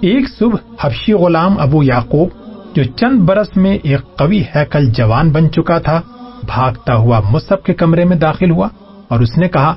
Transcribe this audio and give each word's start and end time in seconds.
ایک 0.00 0.28
صبح 0.38 0.56
حبشی 0.80 1.12
غلام 1.12 1.60
ابو 1.60 1.82
یعقوب، 1.82 2.28
جو 2.74 2.84
چند 2.84 3.20
برس 3.20 3.56
میں 3.56 3.78
ایک 3.82 4.16
قوی 4.16 4.42
ہیکل 4.56 4.90
جوان 4.90 5.30
بن 5.30 5.52
چکا 5.52 5.78
تھا، 5.78 6.00
بھاگتا 6.46 6.94
ہوا 6.94 7.20
مصحف 7.30 7.64
کے 7.64 7.74
کمرے 7.74 8.04
میں 8.04 8.16
داخل 8.16 8.50
ہوا 8.50 8.68
اور 9.08 9.20
اس 9.20 9.38
نے 9.38 9.48
کہا، 9.48 9.74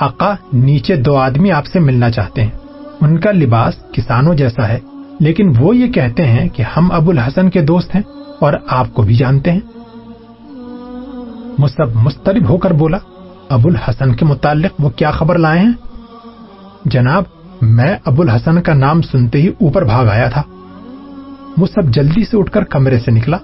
آقا، 0.00 0.34
نیچے 0.52 0.96
دو 0.96 1.16
آدمی 1.16 1.52
آپ 1.52 1.66
سے 1.66 1.80
ملنا 1.80 2.10
چاہتے 2.10 2.42
ہیں۔ 2.42 2.50
ان 3.00 3.18
کا 3.18 3.30
لباس 3.30 3.74
کسانوں 3.92 4.34
جیسا 4.34 4.68
ہے، 4.68 4.80
لیکن 5.20 5.52
وہ 5.58 5.76
یہ 5.76 5.86
کہتے 5.86 6.26
ہیں 6.26 6.48
کہ 6.48 6.62
ہم 6.76 6.92
ابو 6.92 7.10
الحسن 7.10 7.50
کے 7.50 7.62
دوست 7.62 7.94
ہیں 7.94 8.02
اور 8.40 8.52
آپ 8.68 8.94
کو 8.94 9.02
بھی 9.02 9.14
جانتے 9.14 9.52
ہیں۔ 9.52 9.60
مصحف 11.58 11.88
مسترب 11.94 12.48
ہو 12.48 12.56
کر 12.56 12.72
بولا، 12.72 12.98
ابو 13.48 13.68
الحسن 13.68 14.14
کے 14.14 14.24
متعلق 14.24 14.70
وہ 14.78 14.90
کیا 14.90 15.10
خبر 15.10 15.38
لائے 15.38 15.60
ہیں؟ 15.60 15.72
جناب 16.84 17.24
میں 17.62 17.96
ابو 18.04 18.22
الحسن 18.22 18.62
کا 18.62 18.74
نام 18.74 19.02
سنتے 19.02 19.42
ہی 19.42 19.48
اوپر 19.48 19.84
بھاگ 19.84 20.06
آیا 20.06 20.28
تھا۔ 20.28 20.42
مصحف 21.56 21.84
جلدی 21.84 22.24
سے 22.24 22.36
اٹھ 22.36 22.50
کر 22.50 22.64
کمرے 22.64 22.98
سے 22.98 23.10
نکلا 23.10 23.36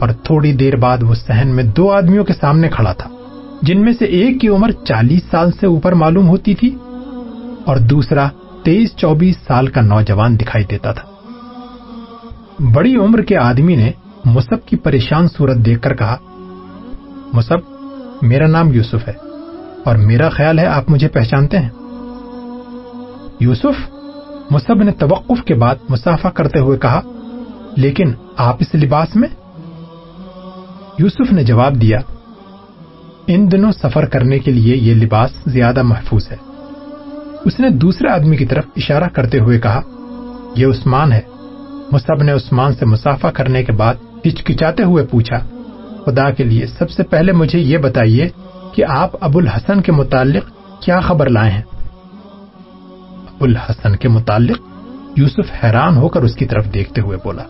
اور 0.00 0.08
تھوڑی 0.08 0.52
دیر 0.52 0.76
بعد 0.76 0.98
وہ 1.02 1.14
صحن 1.14 1.48
میں 1.48 1.64
دو 1.64 1.90
آدمیوں 1.90 2.24
کے 2.24 2.32
سامنے 2.32 2.68
کھڑا 2.68 2.92
تھا، 2.92 3.10
جن 3.62 3.80
میں 3.80 3.92
سے 3.98 4.04
ایک 4.04 4.40
کی 4.40 4.48
عمر 4.48 4.70
چالیس 4.70 5.22
سال 5.30 5.52
سے 5.52 5.66
اوپر 5.66 5.92
معلوم 5.92 6.28
ہوتی 6.28 6.54
تھی 6.54 6.76
اور 7.64 7.76
دوسرا 7.76 8.28
تیئیس 8.64 8.96
چوبیس 8.96 9.36
سال 9.46 9.66
کا 9.66 9.80
نوجوان 9.80 10.40
دکھائی 10.40 10.64
دیتا 10.64 10.92
تھا۔ 10.92 11.08
بڑی 12.74 12.96
عمر 12.96 13.20
کے 13.20 13.36
آدمی 13.36 13.76
نے 13.76 13.90
مصحف 14.24 14.66
کی 14.66 14.76
پریشان 14.76 15.28
صورت 15.28 15.56
دیکھ 15.56 15.80
کر 15.80 15.94
کہا 15.94 16.16
مصحف 17.32 17.60
میرا 18.22 18.46
نام 18.46 18.72
یوسف 18.72 19.08
ہے 19.08 19.12
اور 19.84 19.96
میرا 19.96 20.28
خیال 20.28 20.58
ہے 20.58 20.66
آپ 20.66 20.90
مجھے 20.90 21.08
پہچانتے 21.08 21.58
ہیں۔ 21.58 21.68
یوسف 23.42 23.90
مصحف 24.50 24.76
نے 24.76 24.92
توقف 24.92 25.44
کے 25.44 25.54
بعد 25.54 25.74
مسافہ 25.88 26.28
کرتے 26.28 26.58
ہوئے 26.58 26.78
کہا، 26.78 27.00
لیکن 27.76 28.12
آپ 28.36 28.56
اس 28.58 28.74
لباس 28.74 29.16
میں؟ 29.16 29.28
یوسف 30.98 31.32
نے 31.32 31.44
جواب 31.44 31.80
دیا، 31.80 31.98
ان 33.26 33.50
دنوں 33.52 33.72
سفر 33.72 34.06
کرنے 34.06 34.38
کے 34.38 34.50
لیے 34.50 34.76
یہ 34.76 34.94
لباس 34.94 35.30
زیادہ 35.46 35.82
محفوظ 35.82 36.30
ہے۔ 36.30 36.36
اس 37.44 37.60
نے 37.60 37.68
دوسرے 37.68 38.08
آدمی 38.08 38.36
کی 38.36 38.46
طرف 38.46 38.64
اشارہ 38.76 39.08
کرتے 39.12 39.38
ہوئے 39.38 39.58
کہا، 39.60 39.80
یہ 40.56 40.66
عثمان 40.66 41.12
ہے۔ 41.12 41.20
مصحف 41.92 42.22
نے 42.22 42.32
عثمان 42.32 42.74
سے 42.74 42.86
مسافہ 42.86 43.26
کرنے 43.26 43.64
کے 43.64 43.72
بعد 43.72 43.94
ہچکچاتے 44.26 44.82
ہوئے 44.82 45.04
پوچھا، 45.06 45.38
خدا 46.04 46.30
کے 46.30 46.44
لیے 46.44 46.66
سب 46.66 46.90
سے 46.90 47.02
پہلے 47.02 47.32
مجھے 47.32 47.58
یہ 47.58 47.78
بتائیے 47.78 48.28
کہ 48.74 48.84
آپ 48.88 49.10
ابو 49.20 49.38
الحسن 49.38 49.80
کے 49.80 49.92
متعلق 49.92 50.44
کیا 50.82 51.00
خبر 51.00 51.28
لائے 51.28 51.50
ہیں؟ 51.50 51.62
الحسن 53.42 53.96
کے 53.96 54.08
متعلق 54.08 54.58
یوسف 55.16 55.64
حیران 55.64 55.96
ہو 55.96 56.08
کر 56.08 56.22
اس 56.22 56.34
کی 56.34 56.46
طرف 56.46 56.74
دیکھتے 56.74 57.00
ہوئے 57.00 57.18
بولا، 57.24 57.42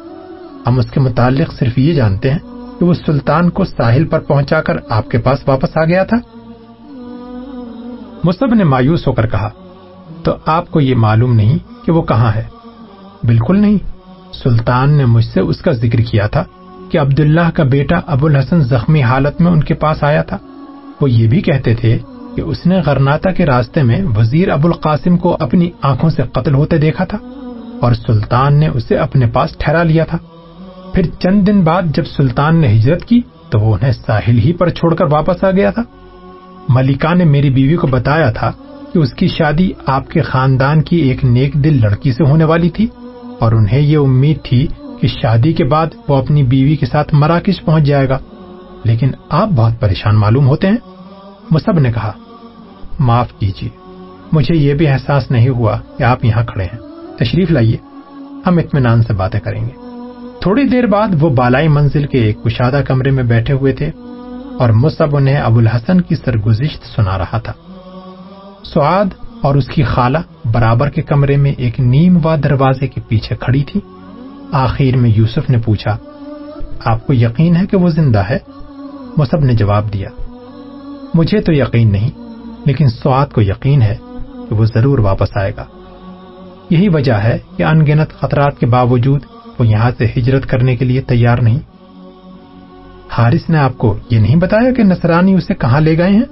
ہم 0.67 0.79
اس 0.79 0.91
کے 0.91 1.01
متعلق 1.01 1.53
صرف 1.53 1.79
یہ 1.79 1.95
جانتے 1.95 2.31
ہیں 2.31 2.39
کہ 2.79 2.85
وہ 2.85 2.95
سلطان 2.95 3.51
کو 3.51 3.65
ساحل 3.65 4.05
پر 4.05 4.21
پہنچا 4.21 4.63
کر 4.63 4.77
آپ 4.89 5.11
کے 5.11 5.19
پاس 5.19 5.49
واپس 5.49 5.77
آ 5.77 5.85
گیا 5.85 6.05
تھا۔ 6.05 6.17
مصب 8.25 8.55
نے 8.55 8.65
مایوس 8.65 9.07
ہو 9.07 9.13
کر 9.13 9.27
کہا، 9.27 9.49
تو 10.23 10.37
آپ 10.47 10.71
کو 10.71 10.81
یہ 10.81 10.95
معلوم 10.95 11.33
نہیں 11.33 11.59
کہ 11.87 11.93
وہ 11.93 12.03
کہاں 12.03 12.33
ہے؟ 12.35 12.45
بالکل 13.23 13.59
نہیں۔ 13.59 13.79
سلطان 14.33 14.91
نے 14.91 15.05
مجھ 15.05 15.25
سے 15.25 15.41
اس 15.41 15.59
کا 15.59 15.73
ذکر 15.73 15.99
کیا 16.01 16.27
تھا 16.27 16.45
کہ 16.91 16.99
عبداللہ 16.99 17.51
کا 17.55 17.63
بیٹا 17.63 18.01
ابو 18.07 18.27
الحسن 18.27 18.61
زخمی 18.61 19.03
حالت 19.03 19.41
میں 19.41 19.53
ان 19.53 19.63
کے 19.65 19.75
پاس 19.75 20.05
آیا 20.05 20.23
تھا۔ 20.23 20.39
وہ 21.01 21.11
یہ 21.11 21.29
بھی 21.29 21.41
کہتے 21.41 21.75
تھے 21.75 21.99
کہ 22.37 22.41
اس 22.41 22.67
نے 22.67 22.81
غرناتا 22.87 23.31
کے 23.33 23.47
راستے 23.47 23.83
میں 23.83 24.03
وزیر 24.17 24.51
ابو 24.51 24.69
القاسم 24.69 25.17
کو 25.17 25.37
اپنی 25.41 25.71
آنکھوں 25.83 26.11
سے 26.11 26.23
قتل 26.33 26.55
ہوتے 26.55 26.79
دیکھا 26.79 27.05
تھا 27.05 27.19
اور 27.81 27.93
سلطان 27.93 28.55
نے 28.55 28.69
اسے 28.69 28.97
اپنے 28.97 29.27
پاس 29.27 29.57
ٹھہرا 29.59 29.83
لیا 29.83 30.05
تھا۔ 30.05 30.19
پھر 30.95 31.03
چند 31.19 31.47
دن 31.47 31.61
بعد 31.61 31.83
جب 31.83 32.05
سلطان 32.05 32.57
نے 32.57 32.73
ہجرت 32.73 33.05
کی 33.05 33.21
تو 33.51 33.61
وہ 33.61 33.75
انہیں 33.75 33.93
ساحل 33.93 34.39
ہی 34.39 34.53
پر 34.53 34.69
چھوڑ 34.69 34.95
کر 34.95 35.05
واپس 35.11 35.45
آ 35.45 35.51
گیا 35.51 35.71
تھا۔ 35.71 35.83
ملکہ 36.69 37.15
نے 37.15 37.25
میری 37.25 37.51
بیوی 37.51 37.77
کو 37.77 37.87
بتایا 37.87 38.31
تھا 38.31 38.53
کہ 38.93 38.99
اس 38.99 39.13
کی 39.13 39.29
شادی 39.29 39.71
آپ 39.87 40.09
کے 40.09 40.21
خاندان 40.21 40.83
کی 40.83 40.97
ایک 40.97 41.25
نیک 41.25 41.55
دل 41.55 41.81
لڑکی 41.81 42.13
سے 42.13 42.25
ہونے 42.25 42.45
والی 42.45 42.71
تھی 42.71 42.87
اور 43.39 43.53
انہیں 43.53 43.81
یہ 43.81 43.99
امید 43.99 44.37
تھی 44.45 44.67
کہ 45.01 45.07
شادی 45.07 45.53
کے 45.53 45.65
بعد 45.65 45.87
وہ 46.09 46.17
اپنی 46.17 46.43
بیوی 46.43 46.77
کے 46.77 46.87
ساتھ 46.87 47.15
مراکش 47.15 47.65
پہنچ 47.65 47.85
جائے 47.85 48.09
گا۔ 48.09 48.19
لیکن 48.85 49.11
آپ 49.31 49.49
بہت 49.49 49.73
پریشان 49.81 50.17
معلوم 50.17 50.47
ہوتے 50.47 50.69
ہیں 50.69 50.77
مصب 51.51 51.79
نے 51.79 51.93
کہا 51.93 52.13
معاف 52.99 53.33
کیجیے 53.39 53.69
مجھے 54.33 54.55
یہ 54.55 54.75
بھی 54.75 54.89
احساس 54.89 55.31
نہیں 55.31 55.49
ہوا 55.49 55.79
کہ 55.99 56.03
آپ 56.03 56.25
یہاں 56.25 56.45
کھڑے 56.45 56.65
ہیں۔ 56.65 56.79
تشریف 57.19 57.51
لائیے، 57.51 57.77
ہم 58.47 58.59
اطمینان 58.59 59.03
سے 59.03 59.13
باتیں 59.13 59.41
کریں 59.41 59.65
گے۔ 59.65 59.71
تھوڑی 60.41 60.65
دیر 60.65 60.87
بعد 60.87 61.09
وہ 61.21 61.29
بالائی 61.29 61.69
منزل 61.69 62.07
کے 62.07 62.19
ایک 62.19 62.43
کشادہ 62.45 62.81
کمرے 62.89 63.11
میں 63.11 63.25
بیٹھے 63.25 63.55
ہوئے 63.55 63.73
تھے 63.73 63.91
اور 64.59 64.71
مصب 64.71 65.17
انہیں 65.17 65.37
ابو 65.37 65.59
الحسن 65.59 66.01
کی 66.01 66.15
سرگزشت 66.15 66.97
سنا 66.97 67.19
رہا 67.19 67.39
تھا۔ 67.39 67.53
سعاد 68.65 69.05
اور 69.41 69.55
اس 69.55 69.69
کی 69.69 69.83
خالہ 69.83 70.19
برابر 70.45 70.89
کے 70.89 71.03
کمرے 71.03 71.37
میں 71.37 71.53
ایک 71.59 71.81
نیم 71.81 72.27
و 72.27 72.37
دروازے 72.37 72.87
کے 72.87 73.01
پیچھے 73.09 73.37
کھڑی 73.37 73.65
تھی۔ 73.65 73.81
آخر 74.53 74.97
میں 74.97 75.11
یوسف 75.17 75.51
نے 75.51 75.59
پوچھا، 75.59 75.97
آپ 76.85 77.07
کو 77.07 77.15
یقین 77.15 77.57
ہے 77.57 77.67
کہ 77.67 77.77
وہ 77.77 77.89
زندہ 77.89 78.23
ہے؟ 78.31 78.39
مصب 79.17 79.45
نے 79.45 79.55
جواب 79.55 79.93
دیا، 79.93 80.09
مجھے 81.15 81.41
تو 81.41 81.53
یقین 81.53 81.93
نہیں۔ 81.93 82.11
لیکن 82.65 82.89
سعاد 82.89 83.27
کو 83.27 83.43
یقین 83.43 83.83
ہے 83.83 83.97
کہ 84.49 84.55
وہ 84.55 84.65
ضرور 84.65 84.99
واپس 84.99 85.37
آئے 85.37 85.53
گا۔ 85.57 85.65
یہی 86.71 86.89
وجہ 86.89 87.13
ہے 87.13 87.39
کہ 87.57 87.63
ان 87.63 87.87
گنت 87.87 88.13
خطرات 88.21 88.59
کے 88.59 88.67
باوجود 88.67 89.23
وہ 89.59 89.67
یہاں 89.67 89.91
سے 89.99 90.07
ہجرت 90.17 90.47
کرنے 90.47 90.77
کے 90.77 90.85
لیے 90.85 91.01
تیار 91.01 91.39
نہیں۔ 91.39 91.59
حارث 93.11 93.51
نے 93.51 93.59
آپ 93.59 93.79
کو 93.79 93.97
یہ 94.11 94.19
نہیں 94.19 94.37
بتایا 94.37 94.73
کہ 94.73 94.83
نصرانی 94.85 95.35
اسے 95.35 95.55
کہاں 95.55 95.81
لے 95.81 95.99
گئے 95.99 96.11
ہیں؟ 96.11 96.25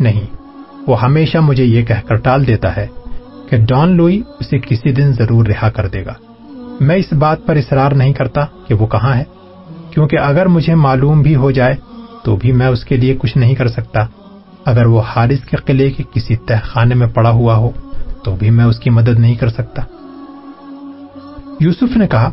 نہیں، 0.00 0.26
وہ 0.86 1.02
ہمیشہ 1.02 1.38
مجھے 1.38 1.64
یہ 1.64 1.82
کہہ 1.82 2.06
کر 2.06 2.14
ٹال 2.14 2.46
دیتا 2.46 2.76
ہے 2.76 2.86
کہ 3.50 3.56
ڈان 3.56 3.96
لوئی 3.96 4.22
اسے 4.40 4.58
کسی 4.58 4.92
دن 4.92 5.12
ضرور 5.12 5.46
رہا 5.46 5.70
کر 5.70 5.88
دے 5.88 6.04
گا۔ 6.04 6.14
میں 6.80 6.96
اس 6.96 7.12
بات 7.12 7.46
پر 7.46 7.56
اصرار 7.56 7.92
نہیں 7.92 8.12
کرتا 8.12 8.44
کہ 8.66 8.74
وہ 8.74 8.86
کہاں 8.86 9.14
ہے، 9.14 9.24
کیونکہ 9.90 10.18
اگر 10.18 10.46
مجھے 10.46 10.74
معلوم 10.74 11.22
بھی 11.22 11.36
ہو 11.36 11.50
جائے 11.50 11.74
تو 12.24 12.36
بھی 12.36 12.52
میں 12.52 12.66
اس 12.66 12.84
کے 12.84 12.96
لیے 12.96 13.16
کچھ 13.18 13.36
نہیں 13.38 13.54
کر 13.54 13.68
سکتا۔ 13.68 14.00
اگر 14.64 14.86
وہ 14.86 15.02
حارث 15.16 15.44
کے 15.44 15.56
قلعے 15.56 15.90
کے 15.90 16.02
کسی 16.12 16.36
تہ 16.36 16.52
خانے 16.62 16.94
میں 16.94 17.06
پڑا 17.06 17.30
ہوا 17.30 17.56
ہو، 17.56 17.70
تو 18.24 18.36
بھی 18.36 18.50
میں 18.50 18.64
اس 18.64 18.78
کی 18.78 18.90
مدد 18.90 19.18
نہیں 19.18 19.34
کر 19.34 19.48
سکتا۔ 19.48 19.82
یوسف 21.60 21.96
نے 21.96 22.06
کہا، 22.06 22.30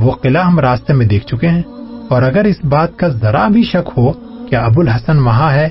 وہ 0.00 0.12
قلعہ 0.12 0.44
ہم 0.44 0.60
راستے 0.60 0.92
میں 0.92 1.06
دیکھ 1.06 1.26
چکے 1.26 1.48
ہیں، 1.48 1.62
اور 2.10 2.22
اگر 2.22 2.44
اس 2.44 2.64
بات 2.64 2.96
کا 2.96 3.08
ذرا 3.08 3.48
بھی 3.48 3.62
شک 3.62 3.90
ہو 3.96 4.12
کہ 4.48 4.56
ابو 4.56 4.80
الحسن 4.80 5.18
وہاں 5.18 5.52
ہے، 5.52 5.68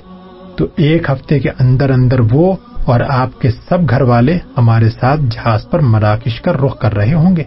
تو 0.56 0.66
ایک 0.76 1.10
ہفتے 1.10 1.40
کے 1.40 1.50
اندر 1.60 1.90
اندر 1.90 2.20
وہ 2.32 2.54
اور 2.86 3.00
آپ 3.00 3.42
کے 3.42 3.52
سب 3.52 3.90
گھر 3.90 4.02
والے 4.02 4.38
ہمارے 4.58 4.90
ساتھ 4.90 5.22
جہاز 5.30 5.70
پر 5.70 5.80
مراکش 5.80 6.42
کر 6.42 6.62
رخ 6.62 6.80
کر 6.80 6.96
رہے 6.96 7.14
ہوں 7.14 7.36
گے۔ 7.36 7.44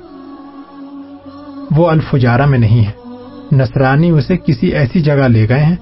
وہ 1.70 1.90
الفجارہ 1.90 2.46
میں 2.46 2.58
نہیں 2.58 2.86
ہے۔ 2.86 2.90
نصرانی 3.52 4.10
اسے 4.10 4.36
کسی 4.36 4.66
ایسی 4.66 5.00
جگہ 5.00 5.28
لے 5.28 5.48
گئے 5.48 5.64
ہیں 5.64 5.76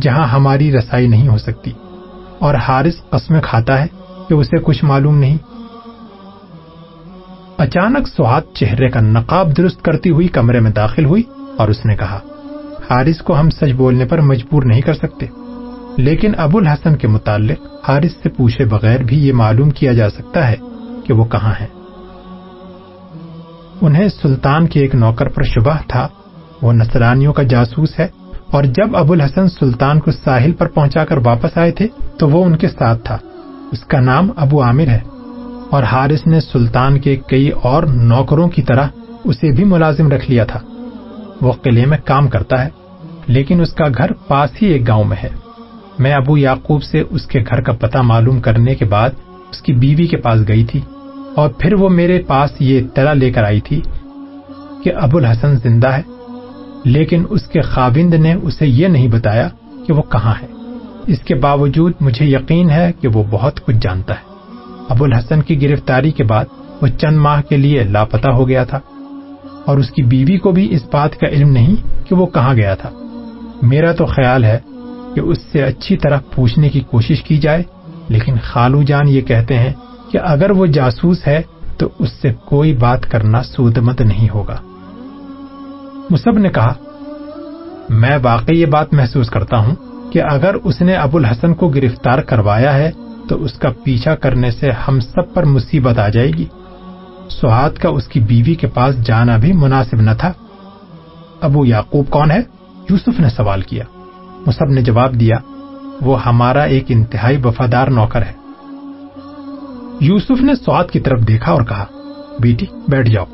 جہاں 0.00 0.26
ہماری 0.26 0.72
رسائی 0.72 1.08
نہیں 1.08 1.28
ہو 1.28 1.38
سکتی۔ 1.38 1.72
اور 2.42 2.54
حارث 2.54 3.10
قسمیں 3.10 3.40
کھاتا 3.40 3.82
ہے 3.82 3.86
کہ 4.28 4.34
اسے 4.34 4.58
کچھ 4.58 4.84
معلوم 4.84 5.18
نہیں۔ 5.18 5.38
اچانک 7.58 8.08
سہاد 8.08 8.42
چہرے 8.54 8.88
کا 8.88 9.00
نقاب 9.00 9.56
درست 9.56 9.82
کرتی 9.82 10.10
ہوئی 10.10 10.28
کمرے 10.28 10.60
میں 10.60 10.70
داخل 10.70 11.04
ہوئی 11.04 11.22
اور 11.58 11.68
اس 11.68 11.86
نے 11.86 11.96
کہا، 11.96 12.20
حارث 12.90 13.22
کو 13.22 13.40
ہم 13.40 13.50
سچ 13.50 13.72
بولنے 13.76 14.04
پر 14.04 14.20
مجبور 14.20 14.62
نہیں 14.62 14.80
کر 14.80 14.94
سکتے۔ 14.94 15.26
لیکن 15.96 16.32
ابو 16.36 16.58
الحسن 16.58 16.96
کے 16.96 17.08
متعلق 17.08 17.66
حارث 17.88 18.12
سے 18.22 18.28
پوچھے 18.28 18.64
بغیر 18.64 19.02
بھی 19.02 19.26
یہ 19.26 19.32
معلوم 19.32 19.70
کیا 19.70 19.92
جا 19.92 20.10
سکتا 20.10 20.48
ہے 20.50 20.56
کہ 21.04 21.12
وہ 21.12 21.24
کہاں 21.24 21.52
ہے 21.60 21.66
انہیں 23.80 24.08
سلطان 24.22 24.66
کے 24.66 24.80
ایک 24.80 24.94
نوکر 24.94 25.28
پر 25.28 25.42
شبہ 25.42 25.76
تھا۔ 25.88 26.08
وہ 26.62 26.72
نصرانیوں 26.72 27.32
کا 27.32 27.42
جاسوس 27.42 27.98
ہے 27.98 28.08
اور 28.52 28.64
جب 28.64 28.96
ابو 28.96 29.12
الحسن 29.12 29.48
سلطان 29.48 30.00
کو 30.00 30.10
ساحل 30.10 30.52
پر 30.52 30.66
پہنچا 30.68 31.04
کر 31.04 31.16
واپس 31.16 31.58
آئے 31.58 31.70
تھے، 31.70 31.86
تو 32.18 32.28
وہ 32.28 32.44
ان 32.44 32.56
کے 32.56 32.68
ساتھ 32.68 33.04
تھا۔ 33.04 33.18
اس 33.72 33.80
کا 33.80 34.00
نام 34.00 34.30
ابو 34.36 34.62
عامر 34.62 34.86
ہے۔ 34.88 35.00
اور 35.70 35.82
حارث 35.82 36.26
نے 36.26 36.40
سلطان 36.40 37.00
کے 37.00 37.16
کئی 37.16 37.48
اور 37.48 37.82
نوکروں 37.82 38.48
کی 38.48 38.62
طرح 38.62 38.86
اسے 39.24 39.52
بھی 39.52 39.64
ملازم 39.64 40.08
رکھ 40.08 40.30
لیا 40.30 40.44
تھا۔ 40.44 40.60
وہ 41.40 41.52
قلعے 41.52 41.86
میں 41.86 41.98
کام 42.04 42.28
کرتا 42.28 42.64
ہے، 42.64 42.70
لیکن 43.26 43.60
اس 43.60 43.72
کا 43.72 43.84
گھر 43.98 44.12
پاس 44.12 44.50
ہی 44.62 44.66
ایک 44.66 44.88
گاؤں 44.88 45.04
میں 45.04 45.16
ہے۔ 45.22 45.28
میں 45.98 46.12
ابو 46.12 46.38
یعقوب 46.38 46.82
سے 46.82 47.02
اس 47.10 47.26
کے 47.26 47.40
گھر 47.40 47.60
کا 47.60 47.72
پتہ 47.72 47.98
معلوم 47.98 48.40
کرنے 48.40 48.74
کے 48.74 48.84
بعد 48.84 49.10
اس 49.50 49.62
کی 49.62 49.72
بیوی 49.72 50.06
کے 50.06 50.16
پاس 50.16 50.48
گئی 50.48 50.64
تھی۔ 50.64 50.80
اور 51.34 51.48
پھر 51.48 51.74
وہ 51.74 51.88
میرے 51.88 52.22
پاس 52.26 52.50
یہ 52.60 52.80
اطلاع 52.80 53.12
لے 53.12 53.32
کر 53.32 53.44
آئی 53.44 53.60
تھی 53.60 53.80
کہ 54.84 54.92
ابو 54.94 55.18
الحسن 55.18 55.56
زندہ 55.56 55.88
ہے۔ 55.88 56.02
لیکن 56.84 57.24
اس 57.30 57.42
کے 57.42 57.60
خاوند 57.60 58.14
نے 58.14 58.32
اسے 58.32 58.66
یہ 58.66 58.88
نہیں 58.88 59.08
بتایا 59.08 59.48
کہ 59.86 59.92
وہ 59.92 60.02
کہاں 60.02 60.34
ہے۔ 60.42 60.46
اس 61.06 61.18
کے 61.18 61.34
باوجود 61.34 61.92
مجھے 62.00 62.26
یقین 62.26 62.70
ہے 62.70 62.92
کہ 63.00 63.08
وہ 63.08 63.22
بہت 63.30 63.66
کچھ 63.66 63.76
جانتا 63.80 64.14
ہے۔ 64.14 64.32
ابو 64.88 65.04
الحسن 65.04 65.42
کی 65.42 65.62
گرفتاری 65.62 66.10
کے 66.10 66.24
بعد 66.24 66.44
وہ 66.80 66.86
چند 66.86 67.16
ماہ 67.16 67.42
کے 67.42 67.56
لیے 67.56 67.82
لاپتہ 67.82 68.30
ہو 68.30 68.48
گیا 68.48 68.64
تھا 68.64 68.80
اور 69.64 69.78
اس 69.78 69.90
کی 69.90 70.02
بیوی 70.02 70.38
کو 70.38 70.52
بھی 70.52 70.74
اس 70.74 70.82
بات 70.92 71.20
کا 71.20 71.26
علم 71.26 71.48
نہیں 71.48 71.76
کہ 72.08 72.14
وہ 72.14 72.26
کہاں 72.26 72.54
گیا 72.54 72.74
تھا۔ 72.74 72.90
میرا 73.62 73.92
تو 73.92 74.06
خیال 74.06 74.44
ہے 74.44 74.58
کہ 75.14 75.20
اس 75.20 75.38
سے 75.52 75.62
اچھی 75.62 75.96
طرح 75.96 76.18
پوچھنے 76.34 76.68
کی 76.68 76.80
کوشش 76.80 77.22
کی 77.22 77.36
جائے، 77.36 77.62
لیکن 78.08 78.34
خالو 78.42 78.82
جان 78.82 79.08
یہ 79.08 79.20
کہتے 79.20 79.58
ہیں 79.58 79.72
کہ 80.12 80.18
اگر 80.24 80.50
وہ 80.50 80.66
جاسوس 80.66 81.26
ہے 81.26 81.42
تو 81.78 81.88
اس 81.98 82.08
سے 82.22 82.32
کوئی 82.44 82.72
بات 82.72 83.10
کرنا 83.10 83.42
سود 83.42 83.78
مت 83.78 84.00
نہیں 84.00 84.28
ہوگا۔ 84.34 84.56
مصب 86.12 86.38
نے 86.38 86.48
کہا، 86.48 86.74
میں 87.88 88.18
واقعی 88.22 88.60
یہ 88.60 88.66
بات 88.66 88.94
محسوس 88.94 89.30
کرتا 89.30 89.58
ہوں 89.58 89.74
کہ 90.12 90.22
اگر 90.22 90.54
اس 90.54 90.80
نے 90.80 90.94
ابو 90.94 91.18
الحسن 91.18 91.54
کو 91.54 91.68
گرفتار 91.68 92.18
کروایا 92.18 92.74
ہے 92.74 92.90
تو 93.28 93.44
اس 93.44 93.52
کا 93.52 93.68
پیچھا 93.84 94.14
کرنے 94.14 94.50
سے 94.50 94.70
ہم 94.70 95.00
سب 95.00 95.34
پر 95.34 95.44
مصیبت 95.44 95.98
آ 95.98 96.08
جائے 96.08 96.30
گی۔ 96.30 96.44
سہاد 97.30 97.70
کا 97.70 97.88
اس 97.88 98.08
کی 98.08 98.20
بیوی 98.20 98.54
کے 98.54 98.66
پاس 98.66 99.06
جانا 99.06 99.36
بھی 99.36 99.52
مناسب 99.52 100.00
نہ 100.00 100.10
تھا۔ 100.18 100.32
ابو 101.40 101.66
یعقوب 101.66 102.10
کون 102.10 102.30
ہے؟ 102.30 102.40
یوسف 102.90 103.20
نے 103.20 103.28
سوال 103.28 103.62
کیا۔ 103.62 103.84
مصب 104.46 104.68
نے 104.68 104.82
جواب 104.82 105.20
دیا، 105.20 105.36
وہ 106.00 106.24
ہمارا 106.24 106.62
ایک 106.62 106.84
انتہائی 106.88 107.36
وفادار 107.44 107.88
نوکر 107.88 108.22
ہے۔ 108.22 108.32
یوسف 110.00 110.42
نے 110.42 110.54
سواد 110.54 110.84
کی 110.92 111.00
طرف 111.00 111.20
دیکھا 111.20 111.52
اور 111.52 111.62
کہا، 111.62 111.84
بیٹی 112.38 112.66
بیٹھ 112.88 113.10
جاؤ۔ 113.10 113.24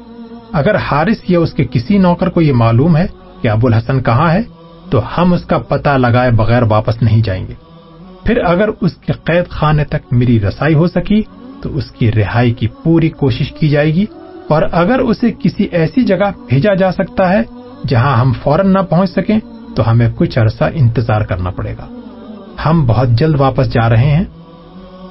اگر 0.53 0.77
حارث 0.77 1.31
یا 1.31 1.39
اس 1.39 1.53
کے 1.53 1.65
کسی 1.71 1.99
نوکر 1.99 2.29
کو 2.29 2.41
یہ 2.41 2.53
معلوم 2.53 2.97
ہے 2.97 3.07
کہ 3.43 3.49
ابو 3.49 3.67
الحسن 3.67 4.03
کہاں 4.03 4.33
ہے، 4.33 4.43
تو 4.91 5.01
ہم 5.19 5.33
اس 5.33 5.45
کا 5.45 5.59
پتہ 5.59 5.89
لگائے 5.89 6.31
بغیر 6.31 6.63
واپس 6.63 7.03
نہیں 7.03 7.23
جائیں 7.23 7.47
گے۔ 7.49 7.55
پھر 8.25 8.39
اگر 8.45 8.69
اس 8.81 8.95
کے 8.95 9.13
قید 9.13 9.49
خانے 9.49 9.85
تک 9.85 10.13
میری 10.13 10.41
رسائی 10.41 10.75
ہو 10.75 10.87
سکی، 10.87 11.23
تو 11.63 11.77
اس 11.77 11.91
کی 11.91 12.13
رہائی 12.13 12.53
کی 12.53 12.67
پوری 12.67 13.09
کوشش 13.09 13.53
کی 13.53 13.69
جائے 13.69 13.95
گی۔ 13.95 14.05
اور 14.49 14.63
اگر 14.73 14.99
اسے 14.99 15.27
کسی 15.39 15.65
ایسی 15.65 16.05
جگہ 16.05 16.31
بھیجا 16.49 16.75
جا 16.75 16.93
سکتا 16.93 17.33
ہے 17.33 17.43
جہاں 17.87 18.17
ہم 18.17 18.33
فوراً 18.43 18.73
نہ 18.73 18.79
پہنچ 18.79 19.11
سکیں، 19.11 19.39
تو 19.77 19.91
ہمیں 19.91 20.09
کچھ 20.17 20.39
عرصہ 20.39 20.65
انتظار 20.75 21.21
کرنا 21.21 21.51
پڑے 21.51 21.75
گا۔ 21.79 21.89
ہم 22.67 22.87
بہت 22.87 23.09
جلد 23.09 23.41
واپس 23.41 23.73
جا 23.73 23.89
رہے 23.89 24.11
ہیں 24.11 24.25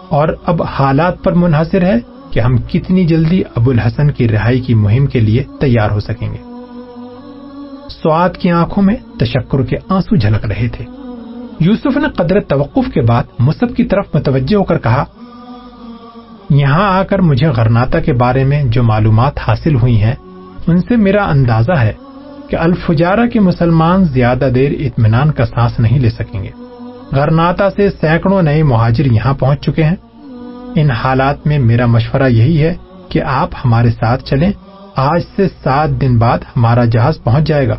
اور 0.10 0.28
اب 0.45 0.63
حالات 0.63 1.24
پر 1.24 1.31
منحصر 1.31 1.81
ہے 1.81 2.16
کہ 2.31 2.39
ہم 2.39 2.57
کتنی 2.57 3.06
جلدی 3.06 3.44
ابو 3.56 3.71
الحسن 3.71 4.12
کی 4.12 4.27
رہائی 4.27 4.59
کی 4.59 4.74
مہم 4.74 5.06
کے 5.06 5.19
لیے 5.19 5.44
تیار 5.59 5.91
ہو 5.91 6.00
سکیں 6.00 6.33
گے۔ 6.33 6.38
سواد 7.89 8.29
کی 8.29 8.51
آنکھوں 8.51 8.83
میں 8.83 8.95
تشکر 9.19 9.63
کے 9.63 9.75
آنسو 9.89 10.15
جھلک 10.15 10.45
رہے 10.45 10.68
تھے۔ 10.68 10.85
یوسف 11.59 11.97
نے 11.97 12.07
قدر 12.15 12.39
توقف 12.39 12.94
کے 12.94 13.01
بعد 13.01 13.24
مصب 13.39 13.75
کی 13.75 13.83
طرف 13.83 14.15
متوجہ 14.15 14.56
ہو 14.56 14.63
کر 14.63 14.77
کہا، 14.77 15.03
یہاں 16.50 17.00
آ 17.00 17.03
کر 17.03 17.19
مجھے 17.19 17.47
غرناتا 17.47 18.00
کے 18.00 18.13
بارے 18.13 18.44
میں 18.44 18.63
جو 18.63 18.83
معلومات 18.83 19.39
حاصل 19.47 19.75
ہوئی 19.75 20.01
ہیں، 20.01 20.15
ان 20.68 20.77
سے 20.77 20.95
میرا 20.95 21.25
اندازہ 21.25 21.71
ہے 21.71 21.94
کہ 22.50 22.56
الفجارہ 22.56 23.27
کے 23.27 23.39
مسلمان 23.39 24.03
زیادہ 24.03 24.50
دیر 24.56 24.71
اطمینان 24.79 25.31
کا 25.31 25.45
سانس 25.45 25.79
نہیں 25.79 26.00
لے 26.00 26.09
سکیں 26.09 26.44
گے۔ 26.44 26.50
غرناتا 27.12 27.69
سے 27.69 27.89
سینکڑوں 27.89 28.41
نئے 28.41 28.63
مہاجر 28.63 29.06
یہاں 29.06 29.33
پہنچ 29.33 29.62
چکے 29.62 29.83
ہیں۔ 29.83 29.95
ان 30.79 30.91
حالات 30.91 31.47
میں 31.47 31.59
میرا 31.59 31.85
مشورہ 31.85 32.29
یہی 32.29 32.63
ہے 32.63 32.74
کہ 33.09 33.24
آپ 33.24 33.50
ہمارے 33.65 33.89
ساتھ 33.89 34.24
چلیں۔ 34.24 34.51
آج 34.95 35.21
سے 35.35 35.47
سات 35.63 35.89
دن 35.89 36.18
بعد 36.18 36.39
ہمارا 36.39 36.85
جہاز 36.85 37.24
پہنچ 37.24 37.44
جائے 37.44 37.68
گا۔ 37.68 37.75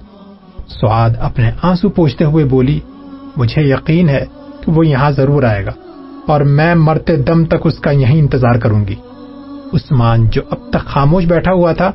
سعاد 0.69 1.11
اپنے 1.21 1.51
آنسو 1.63 1.89
پوچھتے 1.89 2.25
ہوئے 2.25 2.45
بولی، 2.45 2.81
مجھے 3.37 3.63
یقین 3.63 4.09
ہے 4.09 4.25
کہ 4.61 4.73
وہ 4.73 4.87
یہاں 4.87 5.11
ضرور 5.11 5.43
آئے 5.43 5.67
گا 5.67 5.71
اور 6.27 6.41
میں 6.41 6.75
مرتے 6.75 7.17
دم 7.17 7.45
تک 7.45 7.57
اس 7.65 7.79
کا 7.79 7.91
یہیں 7.91 8.19
انتظار 8.19 8.55
کروں 8.55 8.85
گی۔ 8.87 8.95
عثمان 9.73 10.27
جو 10.27 10.43
اب 10.51 10.59
تک 10.71 10.87
خاموش 10.87 11.25
بیٹھا 11.25 11.53
ہوا 11.53 11.73
تھا 11.73 11.91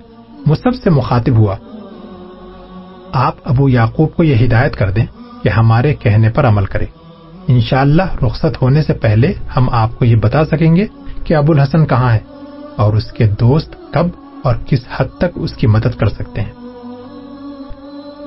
مصب 0.46 0.76
سے 0.84 0.90
مخاطب 0.90 1.38
ہوا۔ 1.38 1.56
آپ 3.14 3.36
ابو 3.46 3.70
یعقوب 3.70 4.16
کو 4.16 4.24
یہ 4.24 4.46
ہدایت 4.46 4.76
کر 4.76 4.92
دیں 4.92 5.06
کہ 5.44 5.50
ہمارے 5.50 5.96
کہنے 5.96 6.30
پر 6.30 6.48
عمل 6.48 6.66
کرے۔ 6.66 7.03
انشاءاللہ 7.48 8.02
اللہ 8.02 8.26
رخصت 8.26 8.62
ہونے 8.62 8.84
سے 8.84 8.94
پہلے 8.94 9.34
ہم 9.58 9.70
آپ 9.72 10.00
کو 10.00 10.06
یہ 10.06 10.16
بتا 10.16 10.46
سکیں 10.46 10.76
گے 10.76 10.86
کہ 11.24 11.36
ابو 11.36 11.54
الحسن 11.54 11.86
کہاں 11.86 12.14
ہے 12.14 12.20
اور 12.78 12.94
اس 12.94 13.12
کے 13.12 13.28
دوست 13.28 13.76
کب 13.94 14.08
اور 14.44 14.56
کس 14.66 14.80
حد 14.96 15.06
تک 15.18 15.32
اس 15.36 15.54
کی 15.54 15.68
مدد 15.68 16.00
کر 16.00 16.10
سکتے 16.10 16.42
ہیں۔ 16.42 16.52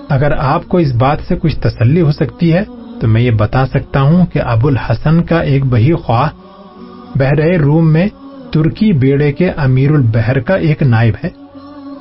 اگر 0.08 0.32
آپ 0.38 0.68
کو 0.68 0.78
اس 0.78 0.92
بات 0.92 1.18
سے 1.28 1.36
کچھ 1.36 1.60
تسلی 1.60 2.00
ہو 2.00 2.12
سکتی 2.12 2.52
ہے 2.52 2.64
تو 3.00 3.08
میں 3.08 3.20
یہ 3.20 3.30
بتا 3.30 3.66
سکتا 3.66 4.00
ہوں 4.00 4.26
کہ 4.26 4.38
ابو 4.38 4.68
الحسن 4.68 5.22
کا 5.22 5.40
ایک 5.40 5.64
بہی 5.64 5.92
خواہ 5.92 6.28
بحر 7.18 7.60
روم 7.60 7.92
میں 7.92 8.08
ترکی 8.52 8.92
بیڑے 8.92 9.32
کے 9.32 9.50
امیر 9.50 9.90
البحر 9.90 10.40
کا 10.40 10.54
ایک 10.54 10.82
نائب 10.82 11.14
ہے 11.24 11.28